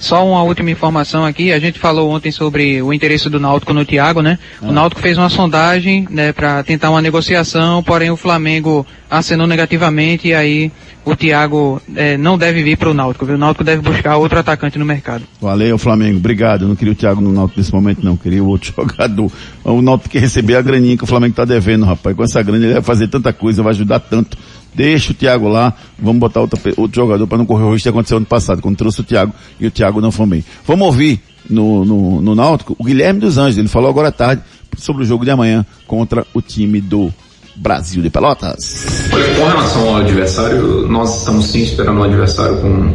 [0.00, 3.84] Só uma última informação aqui, a gente falou ontem sobre o interesse do Náutico no
[3.84, 4.38] Thiago, né?
[4.60, 4.68] Ah.
[4.68, 10.28] O Náutico fez uma sondagem, né, para tentar uma negociação, porém o Flamengo acenou negativamente
[10.28, 10.72] e aí
[11.10, 13.34] o Thiago é, não deve vir para o Náutico, viu?
[13.34, 15.24] O Náutico deve buscar outro atacante no mercado.
[15.40, 16.62] Valeu, Flamengo, obrigado.
[16.62, 18.16] Eu não queria o Thiago no Náutico nesse momento, não.
[18.16, 19.30] Queria o outro jogador.
[19.64, 22.16] O Náutico que receber a graninha que o Flamengo tá devendo, rapaz.
[22.16, 24.36] Com essa grana ele vai fazer tanta coisa, vai ajudar tanto
[24.74, 27.88] Deixa o Thiago lá, vamos botar outro, outro jogador para não correr o risco que
[27.88, 30.44] aconteceu ano passado, quando trouxe o Thiago e o Thiago não foi bem.
[30.64, 34.42] Vamos ouvir no, no, no Náutico o Guilherme dos Anjos, ele falou agora à tarde
[34.76, 37.12] sobre o jogo de amanhã contra o time do
[37.60, 39.04] Brasil de Pelotas.
[39.38, 42.90] Com relação ao adversário, nós estamos sim esperando um adversário com,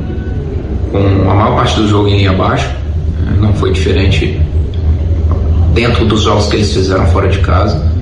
[0.92, 2.68] com a maior parte do jogo em linha abaixo.
[3.28, 4.42] É, não foi diferente
[5.76, 7.94] dentro dos jogos que eles fizeram fora de casa.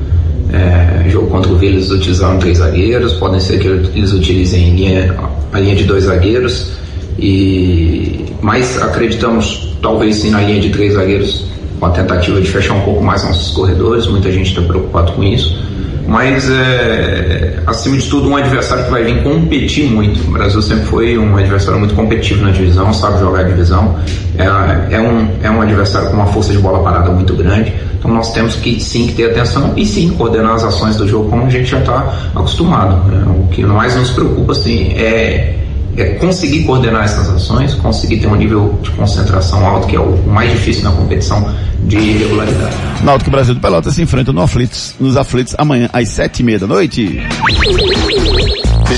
[0.53, 5.13] É, jogo contra o Vila eles utilizaram três zagueiros, podem ser que eles utilizem linha,
[5.51, 6.71] a linha de dois zagueiros,
[7.19, 11.45] e mas acreditamos talvez sim na linha de três zagueiros
[11.79, 15.23] com a tentativa de fechar um pouco mais nossos corredores, muita gente está preocupado com
[15.23, 15.61] isso.
[16.07, 20.21] Mas é, acima de tudo um adversário que vai vir competir muito.
[20.27, 23.97] O Brasil sempre foi um adversário muito competitivo na divisão, sabe jogar a divisão.
[24.37, 27.73] É, é, um, é um adversário com uma força de bola parada muito grande.
[27.97, 31.29] Então nós temos que sim que ter atenção e sim coordenar as ações do jogo
[31.29, 33.01] como a gente já está acostumado.
[33.13, 35.55] É, o que mais nos preocupa assim, é,
[35.95, 40.17] é conseguir coordenar essas ações, conseguir ter um nível de concentração alto, que é o
[40.27, 41.47] mais difícil na competição
[41.85, 42.75] de regularidade.
[43.03, 46.59] Náutico Brasil do Pelotas se enfrenta no aflitos, nos aflitos amanhã às sete e meia
[46.59, 47.21] da noite.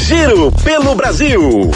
[0.08, 1.72] Giro pelo Brasil.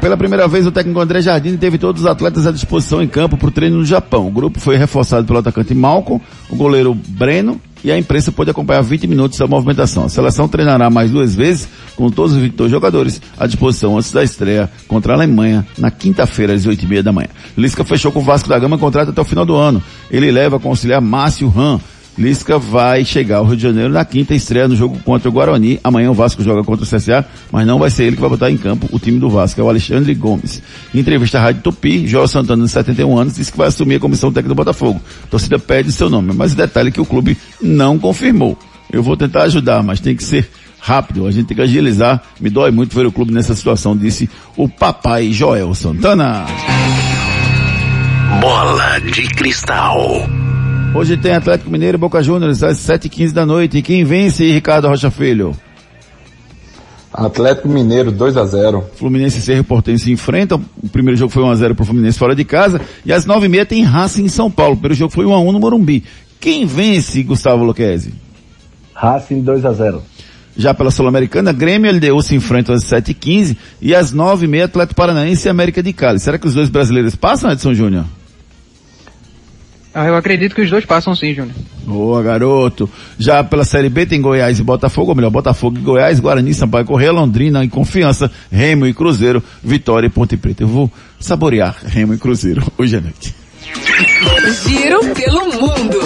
[0.00, 3.38] Pela primeira vez, o técnico André Jardim teve todos os atletas à disposição em campo
[3.38, 4.28] para o treino no Japão.
[4.28, 8.82] O grupo foi reforçado pelo atacante Malcolm, o goleiro Breno e a imprensa pôde acompanhar
[8.82, 10.04] 20 minutos da movimentação.
[10.06, 14.24] A seleção treinará mais duas vezes com todos os 22 jogadores à disposição antes da
[14.24, 17.28] estreia contra a Alemanha na quinta-feira às 8 e meia da manhã.
[17.56, 19.82] Lisca fechou com o Vasco da Gama contrato até o final do ano.
[20.10, 21.78] Ele leva a auxiliar Márcio Ram
[22.16, 25.80] Lisca vai chegar ao Rio de Janeiro na quinta estreia no jogo contra o Guarani.
[25.82, 28.50] Amanhã o Vasco joga contra o CSA, mas não vai ser ele que vai botar
[28.50, 30.62] em campo o time do Vasco, é o Alexandre Gomes.
[30.94, 34.00] Em entrevista à Rádio Tupi, João Santana, de 71 anos, disse que vai assumir a
[34.00, 35.00] comissão técnica do Botafogo.
[35.24, 38.56] A torcida pede seu nome, mas o detalhe é que o clube não confirmou.
[38.92, 40.48] Eu vou tentar ajudar, mas tem que ser
[40.78, 42.22] rápido, a gente tem que agilizar.
[42.40, 46.44] Me dói muito ver o clube nessa situação, disse o papai Joel Santana.
[48.40, 50.28] Bola de cristal.
[50.94, 53.78] Hoje tem Atlético Mineiro e Boca Juniors às 7h15 da noite.
[53.78, 55.52] E quem vence, Ricardo Rocha Filho?
[57.12, 60.64] Atlético Mineiro 2 a 0 Fluminense e Cerro Portense se enfrentam.
[60.80, 62.80] O primeiro jogo foi 1x0 pro Fluminense fora de casa.
[63.04, 64.74] E às 9h30 tem Racing em São Paulo.
[64.74, 66.04] O primeiro jogo foi 1x1 no Morumbi.
[66.38, 68.14] Quem vence, Gustavo Luquezzi?
[68.94, 70.00] Racing 2 a 0
[70.56, 75.48] Já pela Sul-Americana, Grêmio e LDU se enfrentam às 7h15 e às 9h30 Atlético Paranaense
[75.48, 76.20] e América de Cali.
[76.20, 78.04] Será que os dois brasileiros passam, Edson Júnior?
[79.94, 81.54] Ah, eu acredito que os dois passam sim, Júnior.
[81.84, 82.90] Boa, garoto.
[83.18, 86.84] Já pela Série B tem Goiás e Botafogo, ou melhor, Botafogo e Goiás, Guarani, Sampaio
[86.84, 90.64] Correia, Londrina e Confiança, Remo e Cruzeiro, Vitória e Ponte Preta.
[90.64, 90.90] Eu vou
[91.20, 93.34] saborear Remo e Cruzeiro hoje à noite.
[94.66, 95.98] Giro pelo mundo.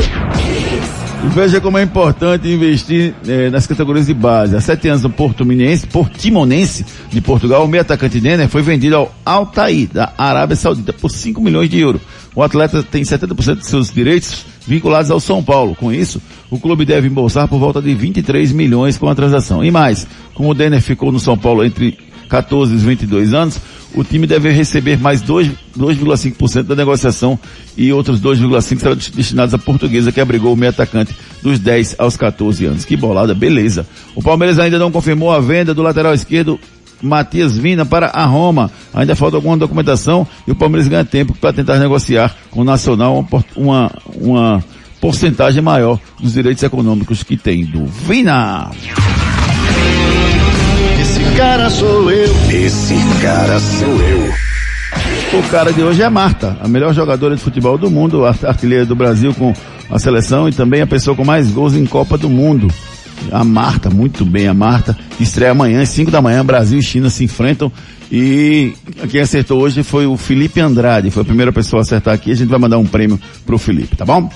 [1.24, 4.56] Veja como é importante investir eh, nas categorias de base.
[4.56, 8.96] Há sete anos no Porto Minense, Portimonense de Portugal, o meio atacante Denner foi vendido
[8.96, 12.00] ao Altair, da Arábia Saudita, por 5 milhões de euros.
[12.34, 15.74] O atleta tem 70% de seus direitos vinculados ao São Paulo.
[15.74, 19.64] Com isso, o clube deve embolsar por volta de 23 milhões com a transação.
[19.64, 21.98] E mais, como o Denner ficou no São Paulo entre
[22.28, 23.60] 14 e 22 anos,
[23.94, 27.38] o time deve receber mais 2,5% da negociação
[27.76, 32.16] e outros 2,5% serão destinados à portuguesa que abrigou o meio atacante dos 10 aos
[32.16, 32.84] 14 anos.
[32.84, 33.86] Que bolada, beleza.
[34.14, 36.60] O Palmeiras ainda não confirmou a venda do lateral esquerdo
[37.02, 38.70] Matias Vina para a Roma.
[38.92, 43.26] Ainda falta alguma documentação e o Palmeiras ganha tempo para tentar negociar com o Nacional
[43.56, 44.64] uma, uma
[45.00, 48.70] porcentagem maior dos direitos econômicos que tem do Vina.
[51.38, 52.34] Esse cara sou eu.
[52.50, 55.38] Esse cara sou eu.
[55.38, 58.30] O cara de hoje é a Marta, a melhor jogadora de futebol do mundo, a
[58.30, 59.54] artilheira do Brasil com
[59.88, 62.66] a seleção e também a pessoa com mais gols em Copa do Mundo.
[63.30, 67.08] A Marta, muito bem, a Marta, estreia amanhã, às 5 da manhã, Brasil e China
[67.08, 67.70] se enfrentam.
[68.10, 68.72] E
[69.08, 72.32] quem acertou hoje foi o Felipe Andrade, foi a primeira pessoa a acertar aqui.
[72.32, 73.16] A gente vai mandar um prêmio
[73.46, 74.28] pro Felipe, tá bom?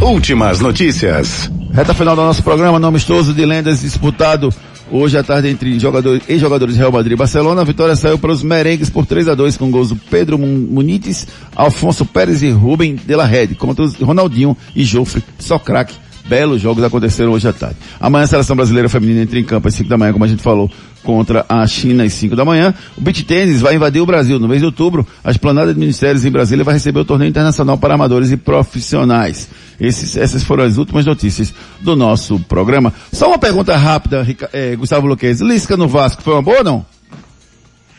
[0.00, 1.52] Últimas notícias.
[1.70, 4.48] Reta final do nosso programa, nome amistoso de lendas disputado
[4.90, 7.60] hoje à tarde entre jogadores, ex-jogadores Real Madrid e Barcelona.
[7.60, 11.26] A vitória saiu para os merengues por 3 a 2 com gols do Pedro Munites,
[11.54, 15.94] Alfonso Pérez e Rubem de la Rede contra os Ronaldinho e Jofre Socraque
[16.28, 17.76] belos jogos aconteceram hoje à tarde.
[17.98, 20.42] Amanhã a seleção brasileira feminina entra em campo às 5 da manhã, como a gente
[20.42, 20.70] falou,
[21.02, 22.74] contra a China às 5 da manhã.
[22.96, 24.38] O beach tênis vai invadir o Brasil.
[24.38, 27.78] No mês de outubro, a esplanada de ministérios em Brasília vai receber o torneio internacional
[27.78, 29.48] para amadores e profissionais.
[29.80, 32.92] Esses, essas foram as últimas notícias do nosso programa.
[33.12, 35.40] Só uma pergunta rápida, é, Gustavo Luquez.
[35.40, 36.86] Lisca no Vasco, foi uma boa ou não?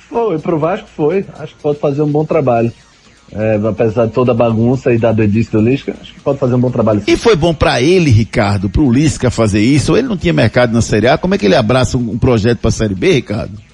[0.10, 1.26] Foi, pro Vasco foi.
[1.38, 2.72] Acho que pode fazer um bom trabalho.
[3.32, 6.56] É, apesar de toda a bagunça e da doidice do Lisca, acho que pode fazer
[6.56, 7.04] um bom trabalho.
[7.06, 9.96] E foi bom para ele, Ricardo, pro Lisca fazer isso?
[9.96, 12.58] Ele não tinha mercado na Série A, como é que ele abraça um, um projeto
[12.58, 13.70] para a Série B, Ricardo?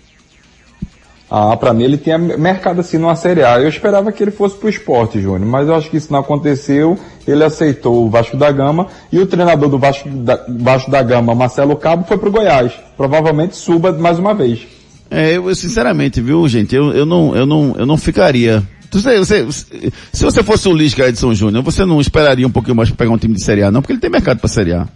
[1.30, 3.60] Ah, para mim ele tinha mercado assim numa Série A.
[3.60, 6.98] Eu esperava que ele fosse pro esporte, Júnior, mas eu acho que isso não aconteceu.
[7.28, 11.34] Ele aceitou o Vasco da Gama e o treinador do Vasco da, Vasco da Gama,
[11.34, 12.74] Marcelo Cabo, foi pro Goiás.
[12.96, 14.68] Provavelmente suba mais uma vez.
[15.10, 18.64] É, eu sinceramente, viu, gente, eu, eu não, eu não, eu não ficaria
[19.02, 19.48] você, você,
[20.12, 23.12] se você fosse o Lisca Edson Júnior, você não esperaria um pouquinho mais para pegar
[23.12, 23.82] um time de Série A, não?
[23.82, 24.88] Porque ele tem mercado para Série A.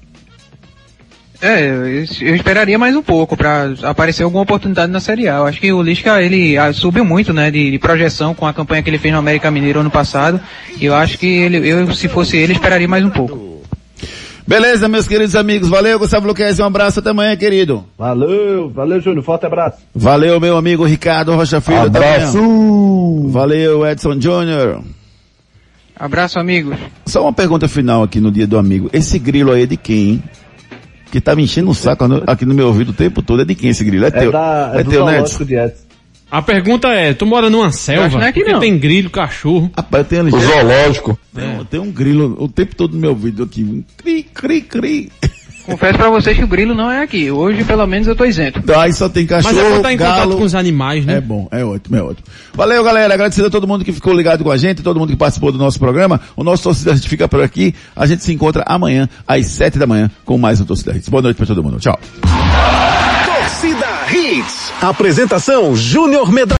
[1.41, 5.37] É, eu esperaria mais um pouco para aparecer alguma oportunidade na Série A.
[5.37, 8.53] Eu acho que o Lisca, ele ah, subiu muito, né, de, de, projeção com a
[8.53, 10.39] campanha que ele fez no América Mineiro ano passado.
[10.77, 13.48] E eu acho que ele, eu, se fosse ele, esperaria mais um pouco.
[14.49, 15.69] Beleza, meus queridos amigos.
[15.69, 16.59] Valeu, Gustavo Luquez.
[16.59, 17.85] Um abraço até amanhã, querido.
[17.95, 19.23] Valeu, valeu, Júnior.
[19.23, 19.77] Forte abraço.
[19.93, 21.81] Valeu, meu amigo Ricardo Rocha Filho.
[21.81, 23.27] Abraço.
[23.27, 24.81] Valeu, Edson Júnior.
[25.95, 26.75] Abraço, amigos.
[27.05, 28.89] Só uma pergunta final aqui no dia do amigo.
[28.91, 30.23] Esse grilo aí é de quem, hein?
[31.11, 33.43] Que tá me enchendo o saco aqui no meu ouvido o tempo todo.
[33.43, 34.05] É de quem esse grilo?
[34.05, 34.31] É, é teu?
[34.31, 35.23] Da, é, é teu, né?
[36.31, 38.19] A pergunta é, tu mora numa selva?
[38.19, 38.59] Não é que não.
[38.59, 39.71] tem grilo, cachorro.
[39.75, 40.31] Rapaz, eu tenho ali.
[40.31, 41.19] Zoológico.
[41.33, 43.63] Tem, tem um grilo o tempo todo no meu ouvido aqui.
[43.63, 45.11] Um cri, cri, cri.
[45.65, 47.29] Confesso pra vocês que o grilo não é aqui.
[47.29, 48.59] Hoje, pelo menos, eu tô isento.
[48.59, 50.21] Então, aí só tem cachorro, Mas é estar tá em galo.
[50.21, 51.17] contato com os animais, né?
[51.17, 52.25] É bom, é ótimo, é ótimo.
[52.53, 53.13] Valeu, galera.
[53.13, 55.59] Agradecido a todo mundo que ficou ligado com a gente, todo mundo que participou do
[55.59, 56.19] nosso programa.
[56.35, 57.75] O nosso Torcida Hits fica por aqui.
[57.95, 61.07] A gente se encontra amanhã, às sete da manhã, com mais um Torcida Hits.
[61.07, 61.79] Boa noite pra todo mundo.
[61.79, 61.99] Tchau.
[63.25, 64.58] Torcida Hits.
[64.81, 66.57] Apresentação Júnior Medrano.